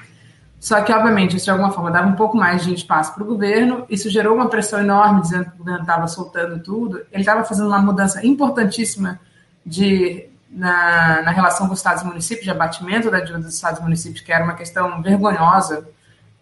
[0.59, 3.25] Só que, obviamente, isso de alguma forma dava um pouco mais de espaço para o
[3.25, 7.01] governo, isso gerou uma pressão enorme, dizendo que o governo estava soltando tudo.
[7.11, 9.19] Ele estava fazendo uma mudança importantíssima
[9.65, 13.79] de, na, na relação com os estados e municípios, de abatimento da dívida dos estados
[13.79, 15.89] e municípios, que era uma questão vergonhosa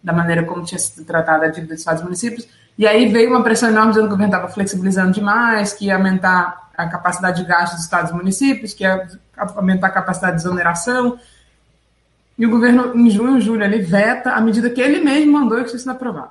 [0.02, 2.48] da maneira como tinha sido tratada a dívida dos estados e municípios
[2.80, 5.96] e aí veio uma pressão enorme dizendo que o governo estava flexibilizando demais, que ia
[5.96, 9.06] aumentar a capacidade de gasto dos estados e municípios, que ia
[9.54, 11.20] aumentar a capacidade de exoneração.
[12.38, 15.60] E o governo, em junho e julho, ele veta a medida que ele mesmo mandou
[15.60, 16.30] e que isso aprovado.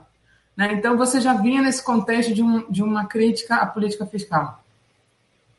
[0.58, 0.74] Né?
[0.74, 4.64] Então, você já vinha nesse contexto de, um, de uma crítica à política fiscal.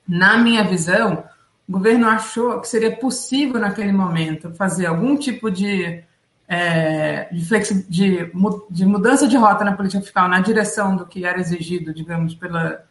[0.09, 1.23] Na minha visão,
[1.69, 6.03] o governo achou que seria possível, naquele momento, fazer algum tipo de
[6.53, 8.29] é, de, flexi, de,
[8.69, 12.83] de, mudança de rota na política fiscal na direção do que era exigido, digamos, pela,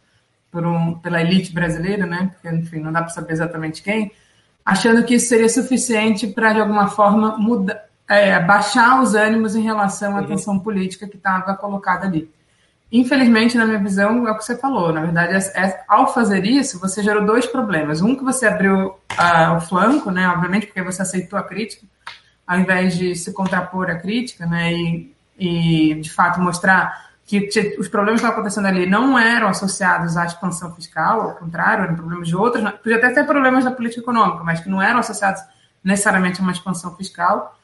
[0.54, 2.30] um, pela elite brasileira, né?
[2.32, 4.12] Porque, enfim, não dá para saber exatamente quem,
[4.64, 9.60] achando que isso seria suficiente para, de alguma forma, muda, é, baixar os ânimos em
[9.60, 10.26] relação à uhum.
[10.26, 12.30] tensão política que estava colocada ali.
[12.90, 14.90] Infelizmente, na minha visão, é o que você falou.
[14.90, 18.00] Na verdade, é, é, ao fazer isso, você gerou dois problemas.
[18.00, 20.26] Um, que você abriu uh, o flanco, né?
[20.28, 21.86] Obviamente, porque você aceitou a crítica
[22.50, 27.48] ao invés de se contrapor à crítica, né, e, e de fato mostrar que
[27.78, 31.94] os problemas que estavam acontecendo ali não eram associados à expansão fiscal, ao contrário, eram
[31.94, 35.40] problemas de outras, podia até ter problemas da política econômica, mas que não eram associados
[35.84, 37.56] necessariamente uma expansão fiscal,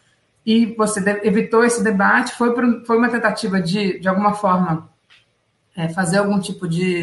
[0.47, 4.89] e você evitou esse debate, foi, foi uma tentativa de, de alguma forma,
[5.77, 7.03] é, fazer algum tipo de,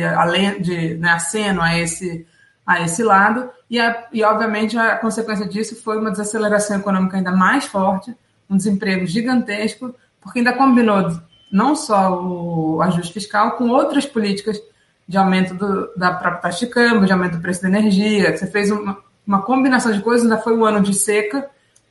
[0.62, 2.26] de né, aceno a esse,
[2.66, 7.32] a esse lado, e, a, e, obviamente, a consequência disso foi uma desaceleração econômica ainda
[7.32, 8.16] mais forte,
[8.50, 11.20] um desemprego gigantesco, porque ainda combinou
[11.52, 14.60] não só o ajuste fiscal, com outras políticas
[15.08, 18.48] de aumento do, da própria taxa de câmbio, de aumento do preço da energia, você
[18.48, 18.98] fez uma,
[19.28, 21.50] uma combinação de coisas, ainda foi um ano de seca,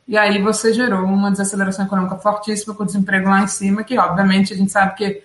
[0.08, 3.96] e aí você gerou uma desaceleração econômica fortíssima, com o desemprego lá em cima, que
[3.98, 5.22] obviamente a gente sabe que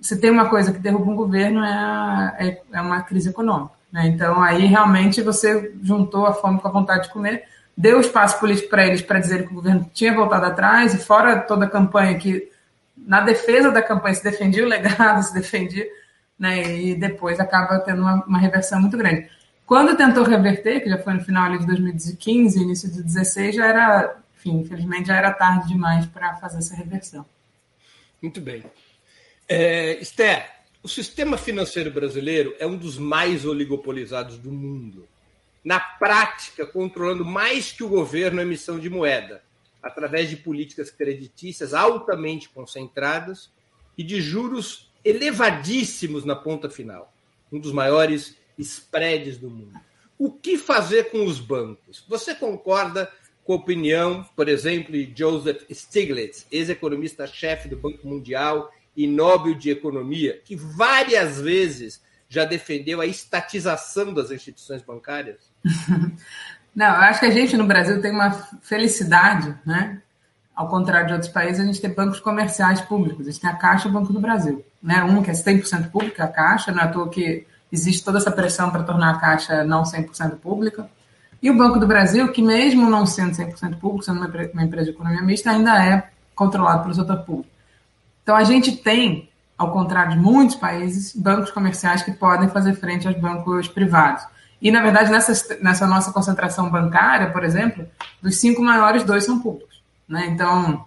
[0.00, 3.75] se tem uma coisa que derruba um governo é, a, é, é uma crise econômica.
[3.96, 4.08] Né?
[4.08, 7.44] Então aí realmente você juntou a fome com a vontade de comer,
[7.74, 11.40] deu espaço político para eles para dizer que o governo tinha voltado atrás, e fora
[11.40, 12.52] toda a campanha que,
[12.94, 15.86] na defesa da campanha, se defendia o legado, se defendia,
[16.38, 16.76] né?
[16.78, 19.30] e depois acaba tendo uma, uma reversão muito grande.
[19.64, 24.16] Quando tentou reverter, que já foi no final de 2015, início de 2016, já era,
[24.36, 27.24] enfim, infelizmente já era tarde demais para fazer essa reversão.
[28.20, 28.62] Muito bem.
[29.48, 30.55] É, Esther,
[30.86, 35.08] o sistema financeiro brasileiro é um dos mais oligopolizados do mundo.
[35.64, 39.42] Na prática, controlando mais que o governo a emissão de moeda,
[39.82, 43.50] através de políticas creditícias altamente concentradas
[43.98, 47.12] e de juros elevadíssimos na ponta final.
[47.50, 49.80] Um dos maiores spreads do mundo.
[50.16, 52.04] O que fazer com os bancos?
[52.06, 53.10] Você concorda
[53.42, 59.70] com a opinião, por exemplo, de Joseph Stiglitz, ex-economista-chefe do Banco Mundial e Nobel de
[59.70, 65.50] Economia, que várias vezes já defendeu a estatização das instituições bancárias?
[66.74, 68.30] Não, eu acho que a gente no Brasil tem uma
[68.60, 70.00] felicidade, né?
[70.54, 73.26] Ao contrário de outros países, a gente tem bancos comerciais públicos.
[73.26, 74.64] A gente tem a Caixa e o Banco do Brasil.
[74.82, 75.02] Né?
[75.02, 78.30] Um que é 100% público, a Caixa, não é à toa que existe toda essa
[78.30, 80.88] pressão para tornar a Caixa não 100% pública.
[81.42, 84.90] E o Banco do Brasil, que mesmo não sendo 100% público, sendo uma empresa de
[84.90, 87.55] economia mista, ainda é controlado pelo setor público.
[88.26, 93.06] Então, a gente tem, ao contrário de muitos países, bancos comerciais que podem fazer frente
[93.06, 94.26] aos bancos privados.
[94.60, 97.86] E, na verdade, nessa, nessa nossa concentração bancária, por exemplo,
[98.20, 99.80] dos cinco maiores, dois são públicos.
[100.08, 100.26] Né?
[100.26, 100.84] Então,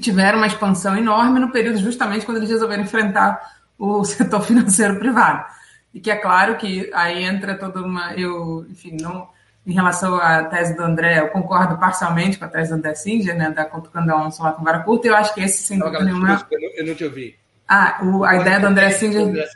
[0.00, 3.40] tiveram uma expansão enorme no período justamente quando eles resolveram enfrentar
[3.78, 5.44] o setor financeiro privado.
[5.94, 8.12] E que é claro que aí entra toda uma.
[8.14, 9.28] Eu, enfim, não,
[9.66, 13.36] em relação à tese do André, eu concordo parcialmente com a tese do André Singer,
[13.36, 16.04] né, da Cutucando a Onça lá com vara curta, eu acho que esse, sem dúvida
[16.04, 16.46] nenhuma...
[16.76, 17.36] Eu não te ouvi.
[17.68, 19.48] Ah, o, a ideia do André Singer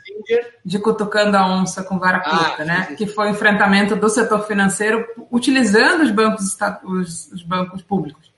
[0.65, 2.81] de cutucando a onça com vara ah, curta, ah, né?
[2.81, 2.95] Sim, sim.
[2.97, 8.29] Que foi o enfrentamento do setor financeiro utilizando os bancos, os, os bancos públicos.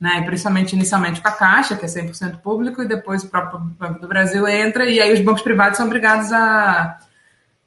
[0.00, 0.22] Né?
[0.22, 4.06] principalmente inicialmente com a Caixa, que é 100% público, e depois o próprio Banco do
[4.06, 7.00] Brasil entra, e aí os bancos privados são obrigados a,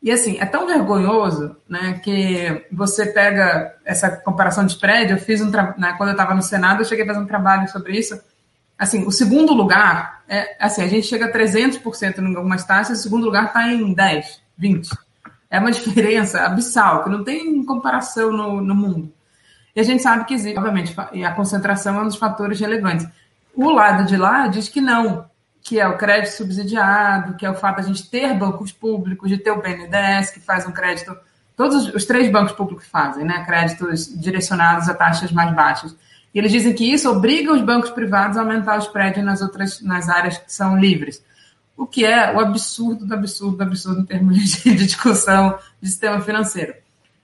[0.01, 5.41] e assim, é tão vergonhoso, né, que você pega essa comparação de spread, eu fiz
[5.41, 8.19] um né, quando eu estava no Senado, eu cheguei a fazer um trabalho sobre isso.
[8.77, 13.03] Assim, o segundo lugar, é assim, a gente chega a 300% em algumas taxas, o
[13.03, 14.89] segundo lugar está em 10, 20.
[15.51, 19.13] É uma diferença abissal, que não tem comparação no, no mundo.
[19.75, 23.07] E a gente sabe que existe, obviamente, e a concentração é um dos fatores relevantes.
[23.53, 25.29] O lado de lá diz que não,
[25.61, 29.29] que é o crédito subsidiado, que é o fato de a gente ter bancos públicos,
[29.29, 31.15] de ter o BNDES, que faz um crédito.
[31.55, 33.43] Todos os três bancos públicos fazem, né?
[33.45, 35.95] Créditos direcionados a taxas mais baixas.
[36.33, 39.81] E eles dizem que isso obriga os bancos privados a aumentar os prédios nas outras
[39.81, 41.23] nas áreas que são livres.
[41.75, 46.21] O que é o absurdo do absurdo do absurdo em termos de, discussão de sistema
[46.21, 46.73] financeiro.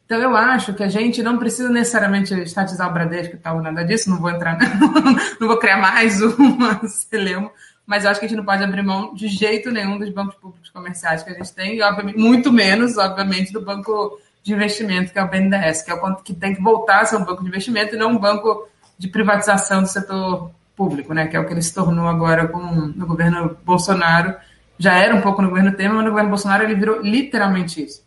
[0.06, 3.84] Então, eu acho que a gente não precisa necessariamente estatizar o Bradesco e tal, nada
[3.84, 4.58] disso, não vou entrar,
[5.38, 7.52] não vou criar mais uma celemo,
[7.88, 10.36] mas eu acho que a gente não pode abrir mão de jeito nenhum dos bancos
[10.36, 15.18] públicos comerciais que a gente tem, e muito menos, obviamente, do banco de investimento, que
[15.18, 17.48] é o BNDES, que é o que tem que voltar a ser um banco de
[17.48, 18.68] investimento e não um banco
[18.98, 21.28] de privatização do setor público, né?
[21.28, 24.36] Que é o que ele se tornou agora com, no governo Bolsonaro.
[24.78, 28.06] Já era um pouco no governo Temer, mas no governo Bolsonaro ele virou literalmente isso.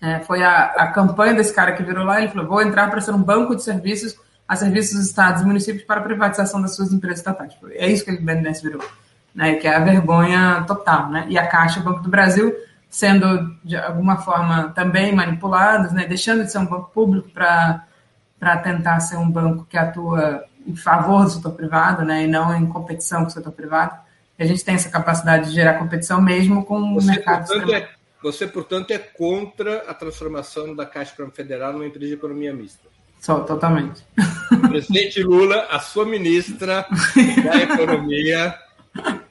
[0.00, 3.00] É, foi a, a campanha desse cara que virou lá, ele falou, vou entrar para
[3.00, 4.16] ser um banco de serviços
[4.48, 7.54] a serviços dos estados e municípios para a privatização das suas empresas estatais.
[7.72, 8.82] É isso que o BNDES virou,
[9.34, 9.56] né?
[9.56, 11.10] que é a vergonha total.
[11.10, 11.26] Né?
[11.28, 12.56] E a Caixa, o Banco do Brasil,
[12.88, 16.06] sendo de alguma forma também manipulados, né?
[16.06, 21.24] deixando de ser um banco público para tentar ser um banco que atua em favor
[21.24, 22.24] do setor privado né?
[22.24, 23.98] e não em competição com o setor privado.
[24.38, 27.46] E a gente tem essa capacidade de gerar competição mesmo com você, o mercado.
[27.46, 27.88] Portanto, é,
[28.22, 32.88] você, portanto, é contra a transformação da Caixa Federal numa empresa de economia mista.
[33.20, 34.02] Só, totalmente.
[34.68, 36.86] Presidente Lula, a sua ministra
[37.44, 38.54] da Economia,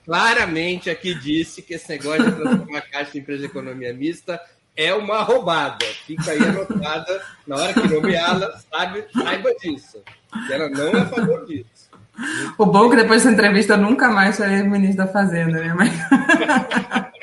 [0.06, 4.40] claramente aqui disse que esse negócio de transformar a Caixa em empresa de economia mista
[4.76, 5.86] é uma roubada.
[6.06, 10.04] Fica aí anotada, na hora que nomeá-la, saiba disso.
[10.52, 11.90] Ela não é a favor disso.
[12.58, 15.74] O bom é que depois dessa entrevista nunca mais serei ministro da Fazenda, né?
[15.74, 15.92] Mas...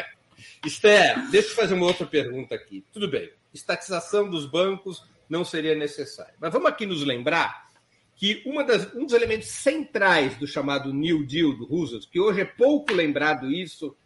[0.65, 2.85] Esther, deixa eu fazer uma outra pergunta aqui.
[2.93, 5.03] Tudo bem, estatização dos bancos
[5.35, 6.33] não seria necessária.
[6.39, 7.69] Mas vamos aqui nos lembrar
[8.15, 12.45] que das, um dos elementos centrais do chamado New Deal do Roosevelt, que hoje é
[12.45, 13.97] pouco lembrado isso,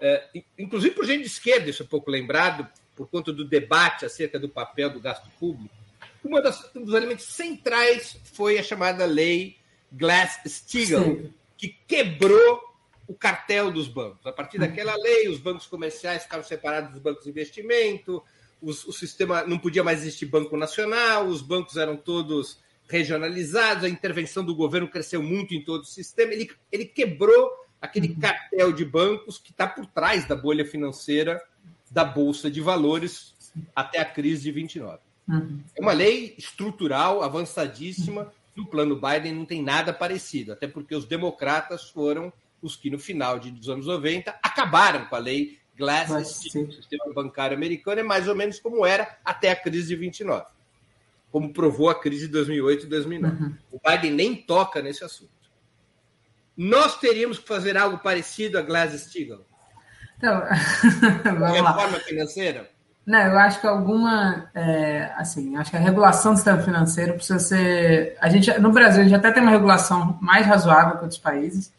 [0.00, 0.28] é,
[0.58, 4.48] inclusive por gente de esquerda, isso é pouco lembrado, por conta do debate acerca do
[4.48, 5.72] papel do gasto público,
[6.24, 9.56] uma das, um dos elementos centrais foi a chamada lei
[9.92, 12.60] Glass-Steagall, que quebrou
[13.06, 14.26] o cartel dos bancos.
[14.26, 18.22] A partir daquela lei, os bancos comerciais ficaram separados dos bancos de investimento,
[18.62, 22.58] os, o sistema não podia mais existir banco nacional, os bancos eram todos
[22.88, 26.32] regionalizados, a intervenção do governo cresceu muito em todo o sistema.
[26.32, 27.50] Ele, ele quebrou
[27.80, 28.20] aquele uhum.
[28.20, 31.42] cartel de bancos que está por trás da bolha financeira
[31.90, 33.34] da Bolsa de Valores
[33.74, 34.98] até a crise de 29.
[35.28, 35.60] Uhum.
[35.76, 38.32] É uma lei estrutural, avançadíssima.
[38.54, 42.98] No plano Biden não tem nada parecido, até porque os democratas foram os que, no
[42.98, 48.28] final dos anos 90, acabaram com a lei Glass, o sistema bancário americano é mais
[48.28, 50.46] ou menos como era até a crise de 29,
[51.32, 53.42] como provou a crise de 2008 e 2009.
[53.42, 53.54] Uhum.
[53.72, 55.32] O Biden nem toca nesse assunto.
[56.56, 59.44] Nós teríamos que fazer algo parecido a Glass-Steagall?
[60.16, 60.40] Então,
[61.36, 62.70] vamos reforma financeira?
[63.04, 67.40] Não, eu acho que alguma, é, assim, acho que a regulação do sistema financeiro precisa
[67.40, 71.18] ser, a gente, no Brasil, a gente até tem uma regulação mais razoável que outros
[71.18, 71.72] países,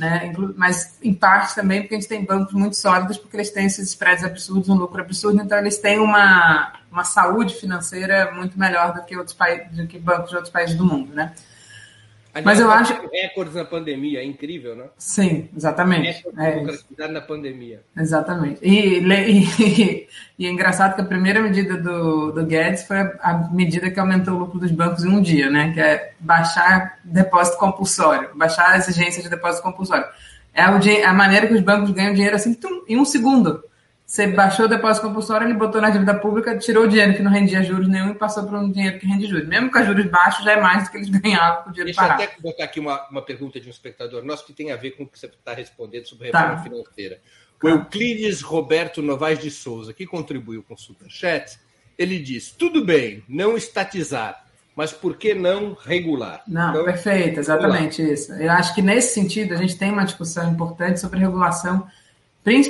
[0.00, 0.32] né?
[0.56, 3.90] Mas em parte também porque a gente tem bancos muito sólidos, porque eles têm esses
[3.90, 9.04] spreads absurdos, um lucro absurdo, então eles têm uma, uma saúde financeira muito melhor do
[9.04, 9.36] que outros
[9.72, 11.34] do que bancos de outros países do mundo, né?
[12.44, 14.84] Mas eu acho recordes na pandemia, é incrível, né?
[14.96, 16.24] Sim, exatamente.
[16.36, 17.82] Recordes é na pandemia.
[17.96, 18.60] Exatamente.
[18.62, 20.06] E, e,
[20.38, 23.98] e, é engraçado que a primeira medida do, do Guedes foi a, a, medida que
[23.98, 25.72] aumentou o lucro dos bancos em um dia, né?
[25.72, 30.06] Que é baixar depósito compulsório, baixar a exigência de depósito compulsório.
[30.54, 33.62] É a maneira que os bancos ganham dinheiro assim tum, em um segundo.
[34.10, 37.30] Você baixou o depósito compulsório, ele botou na dívida pública, tirou o dinheiro que não
[37.30, 39.46] rendia juros nenhum e passou para um dinheiro que rende juros.
[39.46, 42.00] Mesmo com juros baixos, já é mais do que eles ganhavam com o dinheiro Deixa
[42.00, 42.18] parado.
[42.18, 44.76] Deixa eu até botar aqui uma, uma pergunta de um espectador nosso que tem a
[44.76, 46.62] ver com o que você está respondendo sobre reforma tá.
[46.64, 47.20] financeira.
[47.62, 51.60] O Euclides Roberto Novaes de Souza, que contribuiu com o Superchat,
[51.96, 54.44] ele diz: tudo bem, não estatizar,
[54.74, 56.42] mas por que não regular?
[56.48, 58.14] Não, então, perfeito, exatamente regular.
[58.18, 58.32] isso.
[58.32, 61.86] Eu acho que nesse sentido a gente tem uma discussão importante sobre regulação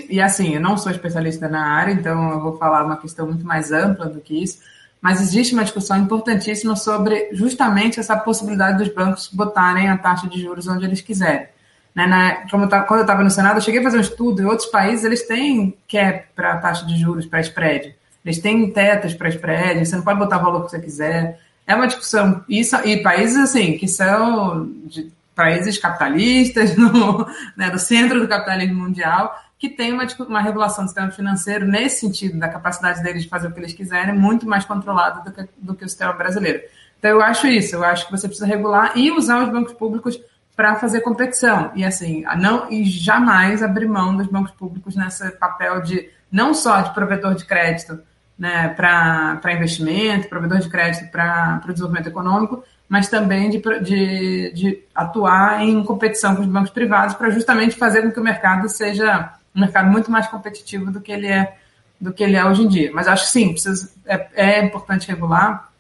[0.09, 3.47] e assim, eu não sou especialista na área, então eu vou falar uma questão muito
[3.47, 4.59] mais ampla do que isso,
[5.01, 10.41] mas existe uma discussão importantíssima sobre justamente essa possibilidade dos bancos botarem a taxa de
[10.41, 11.47] juros onde eles quiserem.
[11.95, 14.45] Né, na, eu, quando eu estava no Senado, eu cheguei a fazer um estudo, em
[14.45, 17.95] outros países eles têm cap para taxa de juros, para spread.
[18.25, 21.41] Eles têm tetas para spread, você não pode botar o valor que você quiser.
[21.67, 22.45] É uma discussão.
[22.49, 28.83] Isso, e países assim, que são de, países capitalistas, no, né, do centro do capitalismo
[28.83, 33.29] mundial, que tem uma, uma regulação do sistema financeiro nesse sentido, da capacidade deles de
[33.29, 36.63] fazer o que eles quiserem, muito mais controlada do que, do que o sistema brasileiro.
[36.99, 40.19] Então, eu acho isso, eu acho que você precisa regular e usar os bancos públicos
[40.57, 41.71] para fazer competição.
[41.75, 46.81] E assim, não, e jamais abrir mão dos bancos públicos nesse papel de não só
[46.81, 48.01] de provedor de crédito
[48.39, 54.83] né, para investimento, provedor de crédito para o desenvolvimento econômico, mas também de, de, de
[54.95, 59.35] atuar em competição com os bancos privados para justamente fazer com que o mercado seja
[59.55, 61.57] um mercado muito mais competitivo do que ele é
[62.01, 62.91] do que ele é hoje em dia.
[62.95, 65.71] Mas acho que sim, precisa, é, é importante regular.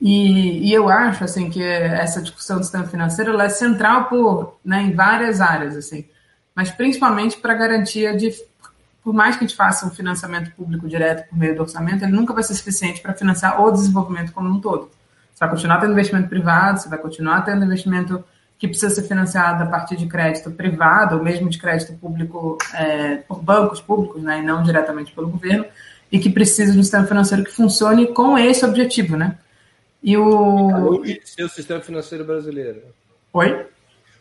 [0.00, 4.82] E, e, eu acho assim que essa discussão do sistema financeiro é central por, né,
[4.82, 6.06] em várias áreas, assim,
[6.54, 8.32] mas principalmente para garantia de,
[9.04, 12.12] por mais que a gente faça um financiamento público direto por meio do orçamento, ele
[12.12, 14.90] nunca vai ser suficiente para financiar o desenvolvimento como um todo.
[15.34, 18.24] Você vai continuar tendo investimento privado, você vai continuar tendo investimento
[18.60, 23.16] que precisa ser financiada a partir de crédito privado, ou mesmo de crédito público é,
[23.16, 25.64] por bancos públicos, né, e não diretamente pelo governo,
[26.12, 29.38] e que precisa de um sistema financeiro que funcione com esse objetivo, né?
[30.02, 32.82] E o seu sistema financeiro brasileiro.
[33.32, 33.66] Oi?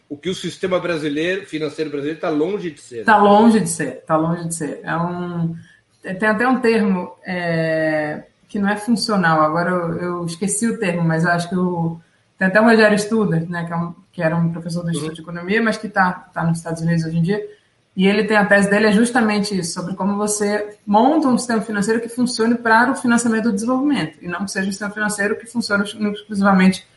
[0.07, 2.99] O que o sistema brasileiro, financeiro brasileiro, está longe de ser.
[3.01, 3.23] Está né?
[3.23, 4.79] longe de ser, está longe de ser.
[4.83, 5.53] É um
[6.01, 9.41] tem até um termo é, que não é funcional.
[9.41, 11.99] Agora eu, eu, esqueci o termo, mas acho que o
[12.39, 15.15] tem até o Rogério Student, né, que, é um, que era um professor do Instituto
[15.15, 17.45] de Economia, mas que está tá nos Estados Unidos hoje em dia.
[17.97, 21.61] E ele tem a tese dele é justamente isso, sobre como você monta um sistema
[21.61, 25.35] financeiro que funcione para o financiamento do desenvolvimento, e não que seja um sistema financeiro
[25.37, 26.87] que funcione exclusivamente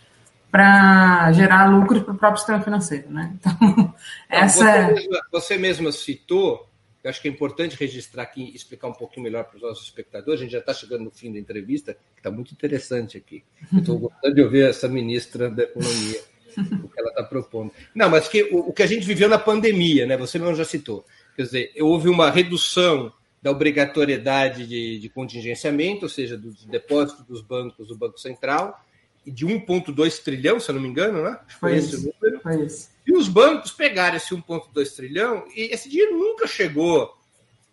[0.49, 3.11] para gerar lucros para o próprio sistema financeiro.
[3.11, 3.35] Né?
[3.45, 3.95] Então,
[4.29, 4.93] essa você, é...
[4.93, 6.69] mesma, você mesma citou
[7.03, 9.85] eu acho que é importante registrar aqui e explicar um pouquinho melhor para os nossos
[9.85, 10.41] espectadores.
[10.41, 13.43] A gente já está chegando no fim da entrevista, que está muito interessante aqui.
[13.77, 16.21] Estou gostando de ouvir essa ministra da Economia,
[16.57, 17.73] o que ela está propondo.
[17.93, 20.17] Não, mas que, o, o, que a gente viveu na pandemia, né?
[20.17, 21.05] você mesmo já citou.
[21.35, 27.43] Quer dizer, houve uma redução da obrigatoriedade de, de contingenciamento, ou seja, dos depósitos dos
[27.43, 28.81] bancos do Banco Central,
[29.27, 31.41] de 1,2 trilhão, se eu não me engano, né?
[31.59, 32.41] Foi, foi esse o número.
[32.41, 32.92] Foi esse.
[33.07, 37.17] E os bancos pegaram esse 1,2 trilhão e esse dinheiro nunca chegou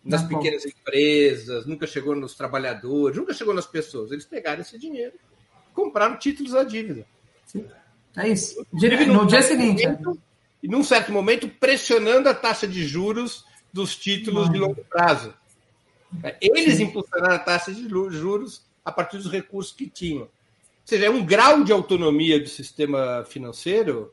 [0.04, 4.10] nas pequenas empresas, nunca chegou nos trabalhadores, nunca chegou nas pessoas.
[4.10, 5.12] Eles pegaram esse dinheiro,
[5.72, 7.06] compraram títulos à dívida.
[7.46, 7.66] Sim.
[8.16, 8.66] É isso.
[8.72, 9.86] No, no dia seguinte.
[9.86, 10.20] Momento,
[10.62, 15.32] e num certo momento, pressionando a taxa de juros dos títulos de longo prazo.
[16.40, 16.84] Eles Sim.
[16.84, 20.22] impulsionaram a taxa de juros a partir dos recursos que tinham.
[20.22, 20.28] Ou
[20.84, 24.12] seja, é um grau de autonomia do sistema financeiro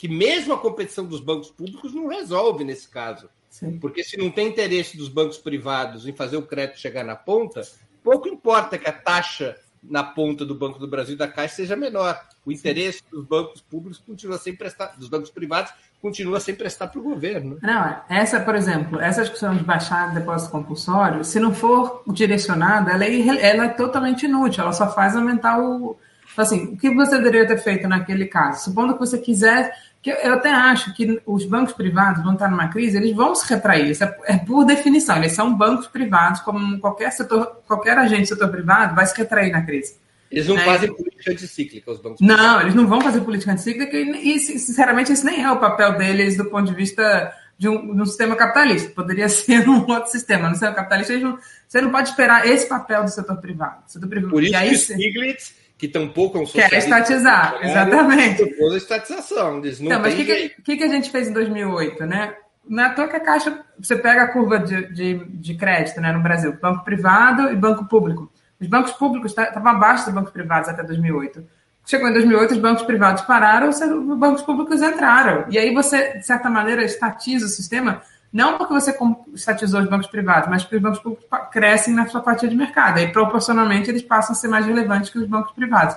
[0.00, 3.28] que mesmo a competição dos bancos públicos não resolve nesse caso.
[3.50, 3.78] Sim.
[3.78, 7.60] Porque se não tem interesse dos bancos privados em fazer o crédito chegar na ponta,
[8.02, 11.76] pouco importa que a taxa na ponta do Banco do Brasil e da Caixa seja
[11.76, 12.18] menor.
[12.46, 13.04] O interesse Sim.
[13.12, 15.70] dos bancos públicos continua sem prestar, dos bancos privados
[16.00, 17.58] continua sem prestar para o governo.
[17.60, 23.04] Não, essa, por exemplo, essa discussão de baixar depósito compulsório, se não for direcionada, ela
[23.04, 25.98] é, ela é totalmente inútil, ela só faz aumentar o.
[26.36, 28.64] Assim, o que você deveria ter feito naquele caso?
[28.64, 29.72] Supondo que você quiser
[30.02, 33.46] que eu até acho que os bancos privados vão estar numa crise, eles vão se
[33.52, 33.90] retrair.
[33.90, 38.28] Isso é, é por definição, eles são bancos privados, como qualquer setor, qualquer agente do
[38.28, 39.96] setor privado vai se retrair na crise.
[40.30, 40.64] Eles não é.
[40.64, 42.62] fazem política anticíclica, os bancos Não, privados.
[42.62, 46.36] eles não vão fazer política anticíclica e, e, sinceramente, esse nem é o papel deles
[46.36, 48.90] do ponto de vista de um, de um sistema capitalista.
[48.90, 50.48] Poderia ser um outro sistema.
[50.48, 53.82] No sistema capitalista, não, você não pode esperar esse papel do setor privado.
[53.88, 54.30] Setor privado.
[54.30, 58.44] Por isso aí, que Stiglitz que tampouco é um Quer estatizar, exatamente.
[58.44, 59.62] Propôs a estatização.
[59.62, 62.34] Diz, não mas o que, que, que, a gente fez em 2008, né?
[62.68, 65.98] Não é à toa que a Caixa, você pega a curva de, de, de crédito
[65.98, 68.30] né, no Brasil, banco privado e banco público.
[68.60, 71.42] Os bancos públicos estavam abaixo dos bancos privados até 2008.
[71.86, 73.80] Chegou em 2008, os bancos privados pararam, os
[74.18, 75.46] bancos públicos entraram.
[75.48, 78.02] E aí você, de certa maneira, estatiza o sistema
[78.32, 78.96] não porque você
[79.34, 83.00] estatizou os bancos privados, mas porque os bancos públicos crescem na sua fatia de mercado.
[83.00, 85.96] E proporcionalmente eles passam a ser mais relevantes que os bancos privados.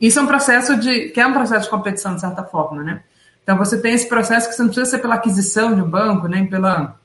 [0.00, 1.10] Isso é um processo de.
[1.10, 3.04] que é um processo de competição, de certa forma, né?
[3.44, 6.26] Então você tem esse processo que você não precisa ser pela aquisição de um banco,
[6.26, 6.98] nem pela.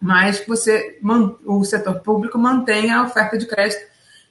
[0.00, 1.00] Mas você,
[1.44, 3.80] o setor público mantenha a oferta de crédito.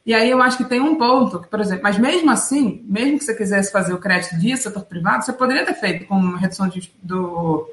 [0.05, 3.17] E aí eu acho que tem um ponto, que, por exemplo, mas mesmo assim, mesmo
[3.17, 6.69] que você quisesse fazer o crédito via setor privado, você poderia ter feito com redução
[6.69, 7.69] de, do,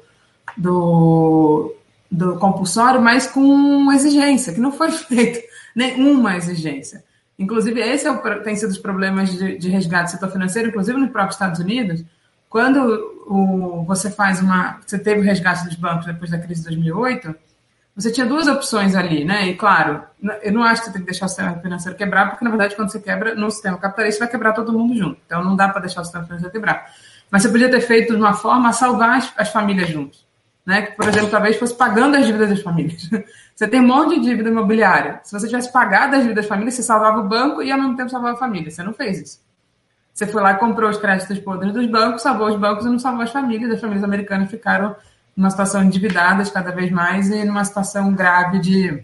[0.57, 1.73] do
[2.15, 5.41] do compulsório, mas com exigência, que não foi feita
[5.75, 7.03] nenhuma exigência.
[7.37, 10.97] Inclusive, esse é o, tem sido os problemas de, de resgate do setor financeiro, inclusive
[10.97, 12.03] nos próprios Estados Unidos.
[12.49, 12.79] Quando
[13.27, 14.79] o, você faz uma.
[14.85, 17.35] Você teve o resgate dos bancos depois da crise de 2008,
[17.93, 19.47] você tinha duas opções ali, né?
[19.47, 20.03] E claro,
[20.41, 22.75] eu não acho que você tem que deixar o sistema financeiro quebrar, porque na verdade,
[22.75, 25.19] quando você quebra no sistema capitalista, vai quebrar todo mundo junto.
[25.25, 26.89] Então não dá para deixar o sistema financeiro quebrar.
[27.29, 30.24] Mas você podia ter feito de uma forma a salvar as, as famílias juntos
[30.65, 30.81] né?
[30.81, 33.09] Que, por exemplo, talvez fosse pagando as dívidas das famílias.
[33.55, 35.21] Você tem um monte de dívida imobiliária.
[35.23, 37.95] Se você tivesse pagado as dívidas das famílias, você salvava o banco e ao mesmo
[37.95, 38.69] tempo salvava a família.
[38.69, 39.39] Você não fez isso.
[40.13, 42.99] Você foi lá e comprou os créditos podres dos bancos, salvou os bancos e não
[42.99, 43.71] salvou as famílias.
[43.71, 44.93] As famílias americanas ficaram
[45.37, 49.03] numa situação endividadas cada vez mais e numa situação grave de.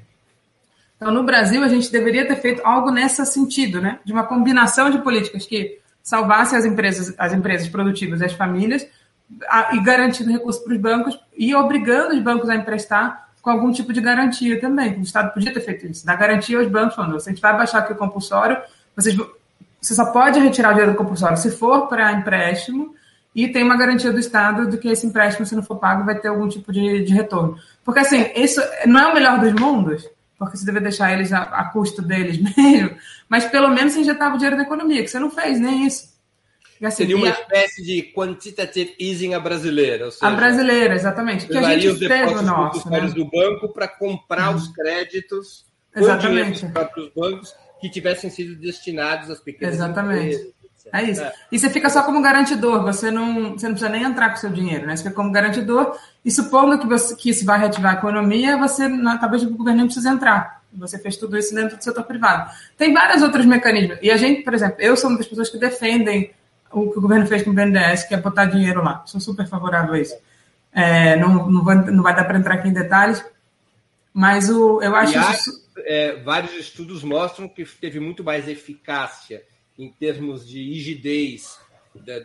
[0.98, 4.00] Então, no Brasil, a gente deveria ter feito algo nesse sentido, né?
[4.04, 8.86] De uma combinação de políticas que salvasse as empresas, as empresas produtivas e as famílias,
[9.74, 13.92] e garantindo recursos para os bancos e obrigando os bancos a emprestar com algum tipo
[13.92, 15.00] de garantia também.
[15.00, 17.56] O Estado podia ter feito isso, dar garantia aos bancos, falando, se a gente vai
[17.56, 18.58] baixar aqui o compulsório,
[18.96, 19.16] vocês,
[19.82, 22.94] você só pode retirar o dinheiro do compulsório se for para empréstimo
[23.34, 26.20] e tem uma garantia do Estado de que esse empréstimo, se não for pago, vai
[26.20, 27.58] ter algum tipo de, de retorno.
[27.84, 31.44] Porque, assim, isso não é o melhor dos mundos, porque você deve deixar eles a,
[31.44, 32.96] a custo deles mesmo,
[33.30, 36.11] mas pelo menos você injetava o dinheiro da economia, que você não fez nem isso.
[36.82, 37.30] Assim, Seria uma a...
[37.30, 40.10] espécie de quantitative easing a brasileira.
[40.10, 41.46] Seja, a brasileira, exatamente.
[41.48, 43.02] Que a gente os depósitos nosso, né?
[43.02, 44.56] do banco para comprar uhum.
[44.56, 46.64] os créditos exatamente.
[46.64, 50.36] dos próprios bancos que tivessem sido destinados às pequenas Exatamente.
[50.36, 50.62] Empresas.
[50.94, 51.22] É isso.
[51.22, 51.34] É.
[51.52, 54.40] E você fica só como garantidor, você não, você não precisa nem entrar com o
[54.40, 54.96] seu dinheiro, né?
[54.96, 58.90] Você fica como garantidor, e supondo que, você, que isso vai reativar a economia, você,
[59.20, 60.62] talvez o governo não precisa entrar.
[60.74, 62.50] Você fez tudo isso dentro do setor privado.
[62.78, 64.00] Tem vários outros mecanismos.
[64.02, 66.32] E a gente, por exemplo, eu sou uma das pessoas que defendem
[66.72, 69.04] o que o governo fez com o BNDES, que é botar dinheiro lá.
[69.06, 70.16] Sou super favorável a isso.
[70.74, 73.24] É, não, não, vai, não vai dar para entrar aqui em detalhes,
[74.14, 75.18] mas o, eu acho.
[75.18, 75.64] Aliás, isso...
[75.80, 79.44] é, vários estudos mostram que teve muito mais eficácia
[79.78, 81.60] em termos de rigidez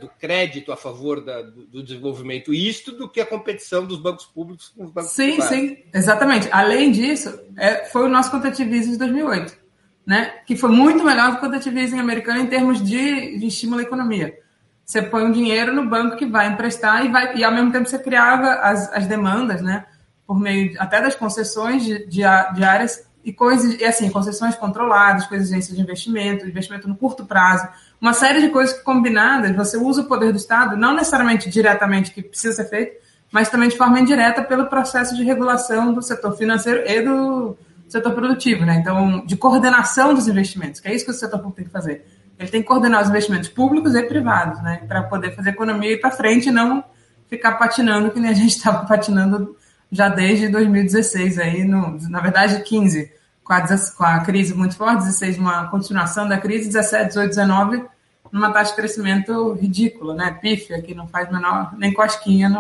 [0.01, 4.69] do crédito a favor da, do, desenvolvimento, isto do que a competição dos bancos públicos
[4.69, 5.49] com os bancos sim, privados.
[5.49, 6.49] Sim, sim, exatamente.
[6.53, 9.59] Além disso, é, foi o nosso quantitative de 2008,
[10.07, 10.35] né?
[10.47, 13.83] que foi muito melhor do que o quantitative americano em termos de, de estímulo à
[13.83, 14.39] economia.
[14.85, 17.89] Você põe um dinheiro no banco que vai emprestar e, vai, e ao mesmo tempo
[17.89, 19.85] você criava as, as demandas, né?
[20.27, 22.23] por meio até das concessões de, de,
[22.55, 27.67] de áreas e coisas, e assim, concessões controladas, coisas de investimento, investimento no curto prazo,
[28.01, 32.23] uma série de coisas combinadas, você usa o poder do Estado, não necessariamente diretamente que
[32.23, 36.89] precisa ser feito, mas também de forma indireta pelo processo de regulação do setor financeiro
[36.89, 37.59] e do
[37.89, 38.77] setor produtivo, né?
[38.77, 42.07] Então, de coordenação dos investimentos, que é isso que o setor público tem que fazer.
[42.39, 44.83] Ele tem que coordenar os investimentos públicos e privados, né?
[44.87, 46.85] Para poder fazer a economia ir para frente e não
[47.29, 49.57] ficar patinando que nem a gente estava patinando
[49.91, 53.11] já desde 2016, aí no, na verdade 15,
[53.43, 53.61] com a,
[53.97, 57.85] com a crise muito forte, 16 uma continuação da crise, 17, 18, 19
[58.33, 60.37] numa taxa de crescimento ridícula, né?
[60.41, 62.51] Pífia, que não faz menor nem cosquinha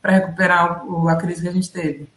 [0.00, 2.08] para recuperar o, a crise que a gente teve.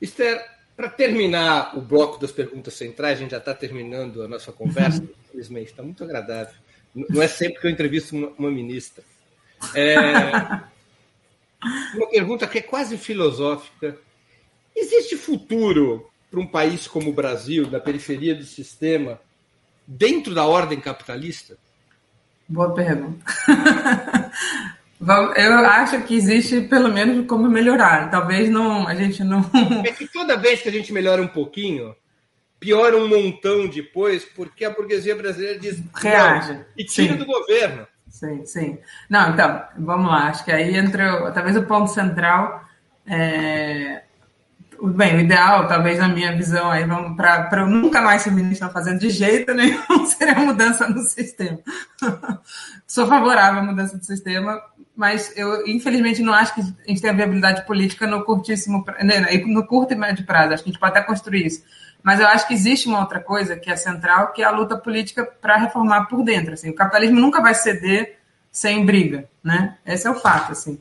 [0.00, 0.44] Esther,
[0.76, 5.02] para terminar o bloco das perguntas centrais, a gente já está terminando a nossa conversa,
[5.24, 6.54] infelizmente, está muito agradável.
[6.94, 9.02] Não é sempre que eu entrevisto uma, uma ministra.
[9.74, 9.96] É,
[11.96, 13.98] uma pergunta que é quase filosófica.
[14.74, 19.20] Existe futuro para um país como o Brasil, na periferia do sistema,
[19.86, 21.56] dentro da ordem capitalista?
[22.48, 23.24] Boa pergunta.
[25.36, 28.10] Eu acho que existe pelo menos como melhorar.
[28.10, 29.40] Talvez não, a gente não.
[29.84, 31.94] É que toda vez que a gente melhora um pouquinho,
[32.58, 37.18] piora um montão depois, porque a burguesia brasileira diz reage e tira sim.
[37.18, 37.86] do governo.
[38.08, 38.78] Sim, sim.
[39.10, 40.28] Não, então, vamos lá.
[40.28, 42.64] Acho que aí entra talvez o ponto central.
[43.06, 44.02] É,
[44.82, 46.84] Bem, o ideal, talvez na minha visão, aí
[47.16, 51.58] para eu nunca mais ser ministra fazendo de jeito nenhum, seria mudança no sistema.
[52.86, 54.60] Sou favorável à mudança do sistema,
[54.94, 59.20] mas eu, infelizmente, não acho que a gente tem a viabilidade política no curtíssimo, né,
[59.46, 60.54] no curto e médio prazo.
[60.54, 61.62] Acho que a gente pode até construir isso.
[62.02, 64.76] Mas eu acho que existe uma outra coisa que é central, que é a luta
[64.76, 66.54] política para reformar por dentro.
[66.54, 66.70] Assim.
[66.70, 68.18] O capitalismo nunca vai ceder
[68.50, 69.76] sem briga, né?
[69.84, 70.80] Esse é o fato, assim.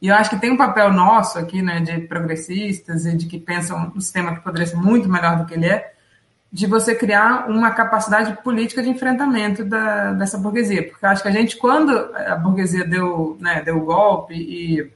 [0.00, 3.38] E eu acho que tem um papel nosso aqui, né, de progressistas e de que
[3.38, 5.92] pensam um sistema que poderia ser muito melhor do que ele é,
[6.52, 10.88] de você criar uma capacidade política de enfrentamento da, dessa burguesia.
[10.88, 14.90] Porque eu acho que a gente, quando a burguesia deu, né, deu o golpe e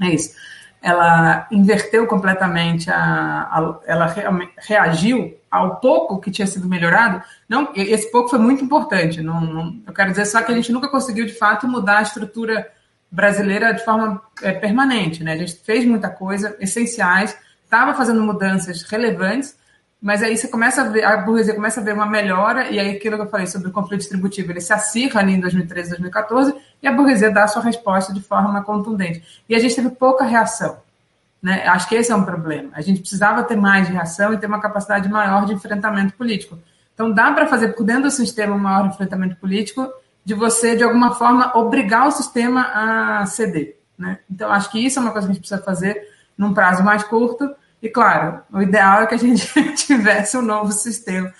[0.00, 0.34] é isso,
[0.80, 4.22] ela inverteu completamente, a, a, ela re,
[4.58, 7.22] reagiu ao pouco que tinha sido melhorado.
[7.48, 9.20] Não, esse pouco foi muito importante.
[9.20, 12.02] Não, não, eu quero dizer só que a gente nunca conseguiu, de fato, mudar a
[12.02, 12.68] estrutura
[13.12, 15.22] brasileira de forma é, permanente.
[15.22, 15.34] Né?
[15.34, 19.54] A gente fez muita coisa, essenciais, estava fazendo mudanças relevantes,
[20.00, 22.96] mas aí você começa a ver, a burguesia começa a ver uma melhora, e aí
[22.96, 26.54] aquilo que eu falei sobre o conflito distributivo, ele se acirra ali em 2013, 2014,
[26.82, 29.22] e a burguesia dá a sua resposta de forma contundente.
[29.48, 30.78] E a gente teve pouca reação.
[31.40, 31.66] Né?
[31.66, 32.70] Acho que esse é um problema.
[32.72, 36.58] A gente precisava ter mais reação e ter uma capacidade maior de enfrentamento político.
[36.94, 39.88] Então, dá para fazer por dentro do sistema um maior enfrentamento político
[40.24, 43.76] de você, de alguma forma, obrigar o sistema a ceder.
[43.98, 44.18] Né?
[44.30, 47.02] Então, acho que isso é uma coisa que a gente precisa fazer num prazo mais
[47.04, 47.54] curto.
[47.82, 51.32] E, claro, o ideal é que a gente tivesse um novo sistema.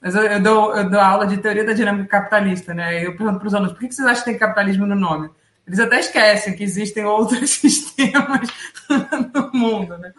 [0.00, 3.04] Mas eu, eu, dou, eu dou aula de teoria da dinâmica capitalista, né?
[3.04, 5.28] Eu pergunto para os alunos, por que vocês acham que tem capitalismo no nome?
[5.66, 8.48] Eles até esquecem que existem outros sistemas
[9.34, 10.12] no mundo, né?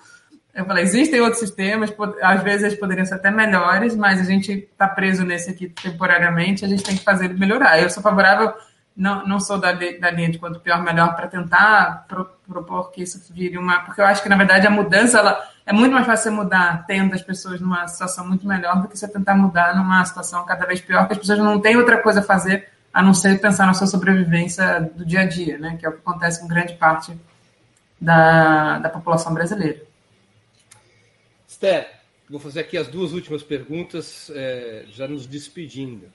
[0.60, 1.90] Eu falei, existem outros sistemas,
[2.22, 6.66] às vezes eles poderiam ser até melhores, mas a gente está preso nesse aqui temporariamente,
[6.66, 7.82] a gente tem que fazer ele melhorar.
[7.82, 8.54] Eu sou favorável,
[8.96, 13.04] não, não sou da, da linha de quanto pior, melhor, para tentar pro, propor que
[13.04, 13.80] isso vire uma.
[13.80, 17.16] Porque eu acho que, na verdade, a mudança ela, é muito mais fácil mudar tendo
[17.16, 20.82] as pessoas numa situação muito melhor do que você tentar mudar numa situação cada vez
[20.82, 23.74] pior, que as pessoas não têm outra coisa a fazer a não ser pensar na
[23.74, 25.78] sua sobrevivência do dia a dia, né?
[25.80, 27.18] que é o que acontece com grande parte
[28.02, 29.88] da, da população brasileira.
[31.60, 31.90] Esther,
[32.30, 36.06] vou fazer aqui as duas últimas perguntas, é, já nos despedindo.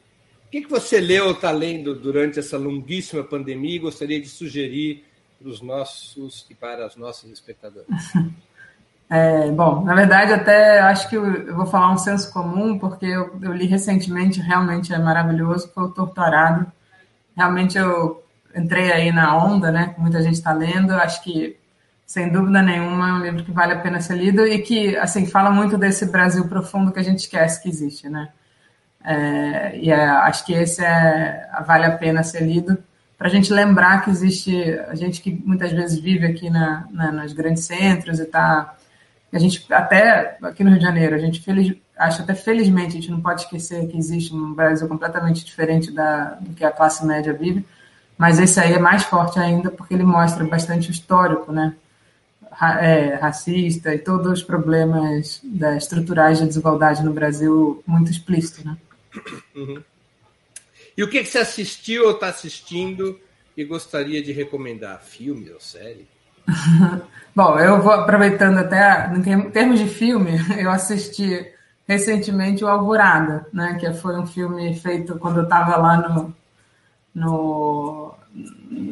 [0.47, 4.27] O que, que você leu ou está lendo durante essa longuíssima pandemia e gostaria de
[4.27, 5.05] sugerir
[5.39, 7.87] para os nossos e para as nossas espectadoras?
[9.11, 13.05] É, bom, na verdade, até acho que eu, eu, vou falar um senso comum, porque
[13.05, 16.67] eu, eu, li recentemente, realmente é maravilhoso, foi o Torturado.
[17.37, 18.25] Realmente eu
[18.57, 19.95] entrei aí na onda, né?
[19.99, 20.93] Muita gente está lendo.
[20.93, 21.55] Acho que
[22.07, 25.27] sem dúvida nenhuma, é um livro que vale a pena ser lido e que, assim,
[25.27, 28.29] fala muito desse Brasil profundo que a gente esquece que existe, né?
[29.05, 32.83] É, e é, acho que esse é, vale a pena ser lido
[33.19, 37.13] para a gente lembrar que existe a gente que muitas vezes vive aqui na, na,
[37.13, 38.75] nos grandes centros e tá
[39.33, 43.01] a gente até aqui no Rio de Janeiro a gente feliz, acho até felizmente, a
[43.01, 47.05] gente não pode esquecer que existe um Brasil completamente diferente da, do que a classe
[47.05, 47.65] média vive,
[48.17, 51.75] mas esse aí é mais forte ainda porque ele mostra bastante histórico, né?
[52.81, 58.77] É, racista e todos os problemas da, estruturais de desigualdade no Brasil muito explícitos, né?
[59.55, 59.83] Uhum.
[60.97, 63.19] E o que, que você assistiu ou está assistindo
[63.57, 65.01] e gostaria de recomendar?
[65.03, 66.07] Filme ou série?
[67.35, 71.53] Bom, eu vou aproveitando até, em termos de filme, eu assisti
[71.87, 76.35] recentemente o Alvorada, né, que foi um filme feito quando eu estava lá no,
[77.15, 78.15] no,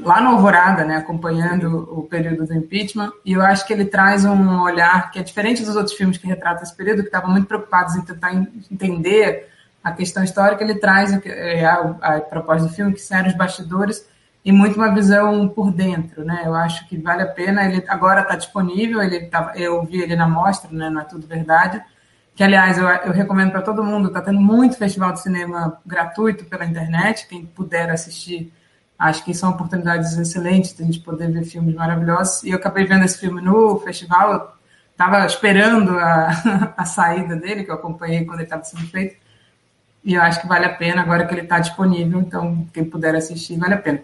[0.05, 4.25] lá no Alvorada, né, acompanhando o período do impeachment, e eu acho que ele traz
[4.25, 7.49] um olhar que é diferente dos outros filmes que retratam esse período, que estavam muito
[7.49, 8.33] preocupados em tentar
[8.71, 9.49] entender
[9.83, 14.07] a questão histórica, ele traz é, a, a proposta do filme, que são os bastidores,
[14.45, 16.43] e muito uma visão por dentro, né?
[16.45, 17.65] Eu acho que vale a pena.
[17.65, 20.91] Ele agora está disponível, ele tá, eu vi ele na mostra, né?
[20.91, 21.83] Não é tudo verdade.
[22.35, 24.09] Que aliás eu, eu recomendo para todo mundo.
[24.09, 27.27] Está tendo muito festival de cinema gratuito pela internet.
[27.29, 28.53] Quem puder assistir,
[28.99, 32.43] acho que são oportunidades excelentes de a gente poder ver filmes maravilhosos.
[32.43, 34.57] E eu acabei vendo esse filme no festival.
[34.93, 39.17] Estava esperando a, a saída dele, que eu acompanhei quando ele estava sendo feito.
[40.05, 42.21] E eu acho que vale a pena agora que ele está disponível.
[42.21, 44.03] Então, quem puder assistir, vale a pena.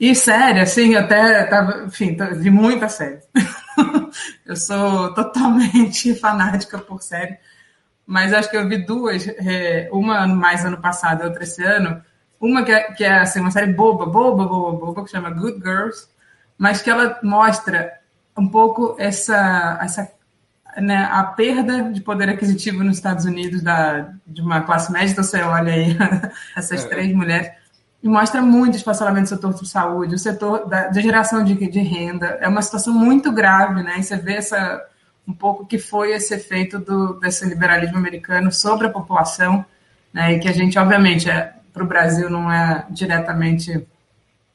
[0.00, 3.18] E série, assim, até tava, enfim, vi muita série.
[4.46, 7.36] eu sou totalmente fanática por série,
[8.08, 12.02] mas acho que eu vi duas, é, uma mais ano passado e outra esse ano.
[12.40, 15.58] Uma que é, que é assim, uma série boba, boba, boba, boba, que chama Good
[15.60, 16.08] Girls,
[16.56, 17.92] mas que ela mostra
[18.34, 20.10] um pouco essa, essa
[20.78, 25.12] né, a perda de poder aquisitivo nos Estados Unidos da, de uma classe média.
[25.12, 25.94] Então você olha aí
[26.56, 26.88] essas é.
[26.88, 27.50] três mulheres
[28.02, 31.54] e mostra muito o espaçamento do setor de saúde, o setor da, de geração de,
[31.54, 32.38] de, renda.
[32.40, 33.98] É uma situação muito grave, né?
[33.98, 34.82] E você vê essa,
[35.28, 39.62] um pouco que foi esse efeito do, desse liberalismo americano sobre a população,
[40.10, 40.32] né?
[40.32, 43.86] E que a gente, obviamente, é, para o Brasil não é diretamente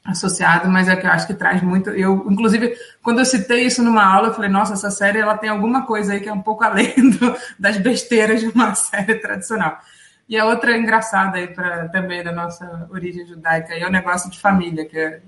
[0.03, 1.91] associado, mas é que eu acho que traz muito.
[1.91, 5.49] Eu, inclusive, quando eu citei isso numa aula, eu falei, nossa, essa série ela tem
[5.49, 9.79] alguma coisa aí que é um pouco além do, das besteiras de uma série tradicional.
[10.27, 14.39] E a outra engraçada aí para também da nossa origem judaica é o negócio de
[14.39, 15.21] família, que é,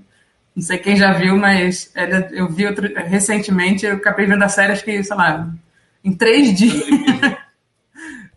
[0.56, 4.50] não sei quem já viu, mas é, eu vi outro, recentemente, eu acabei vendo a
[4.50, 5.54] série, acho que, sei lá,
[6.04, 6.86] em três dias.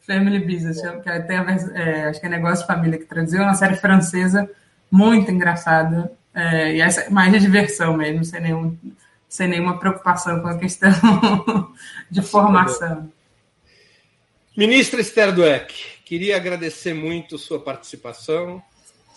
[0.06, 3.44] Family Business, que tem a, é, acho que é Negócio de Família que traduziu, é
[3.44, 4.50] uma série francesa
[4.90, 6.10] muito engraçada.
[6.34, 8.76] É, e essa é mais de diversão mesmo, sem, nenhum,
[9.28, 10.90] sem nenhuma preocupação com a questão
[12.10, 13.12] de formação.
[14.56, 18.62] Ministra Esther Dweck, Queria agradecer muito sua participação.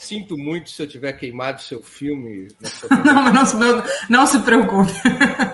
[0.02, 2.48] Sinto muito se eu tiver queimado seu filme.
[3.06, 4.91] não, mas não, não, se preocupe.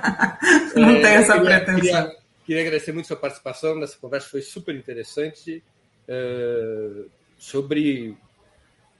[0.73, 1.81] não é, tem essa queria, pretensão.
[1.81, 3.75] Queria, queria, agradecer muito sua participação.
[3.77, 5.61] Nessa conversa foi super interessante
[6.07, 8.15] uh, sobre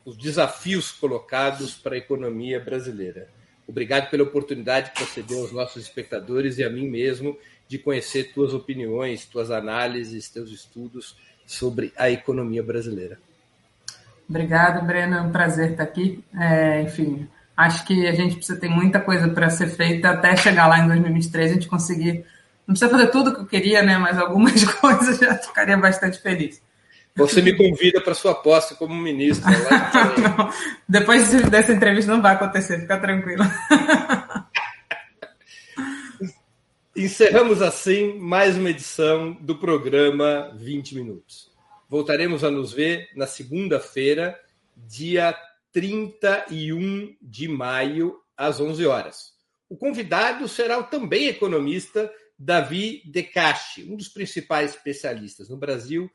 [0.03, 3.30] os desafios colocados para a economia brasileira.
[3.65, 8.34] Obrigado pela oportunidade que você deu aos nossos espectadores e a mim mesmo de conhecer
[8.34, 11.15] tuas opiniões, tuas análises, teus estudos
[11.45, 13.18] sobre a economia brasileira.
[14.29, 15.17] Obrigado, Breno.
[15.17, 16.23] É um prazer estar aqui.
[16.37, 20.67] É, enfim, acho que a gente precisa ter muita coisa para ser feita até chegar
[20.67, 22.25] lá em 2023 a gente conseguir.
[22.67, 23.97] Não precisa fazer tudo o que eu queria, né?
[23.97, 26.61] Mas algumas coisas já ficaria bastante feliz.
[27.15, 29.49] Você me convida para sua posse como ministro.
[30.87, 33.43] Depois dessa entrevista não vai acontecer, fica tranquilo.
[36.95, 41.49] Encerramos assim mais uma edição do programa 20 Minutos.
[41.89, 44.38] Voltaremos a nos ver na segunda-feira,
[44.76, 45.34] dia
[45.72, 49.34] 31 de maio, às 11 horas.
[49.69, 56.11] O convidado será o também economista Davi Decache, um dos principais especialistas no Brasil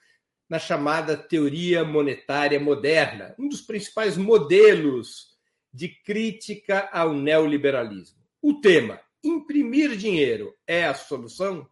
[0.47, 5.39] na chamada teoria monetária moderna, um dos principais modelos
[5.73, 8.19] de crítica ao neoliberalismo.
[8.43, 11.67] O tema imprimir dinheiro é a solução?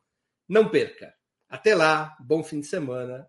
[0.48, 1.12] Não perca.
[1.51, 3.28] Até lá, bom fim de semana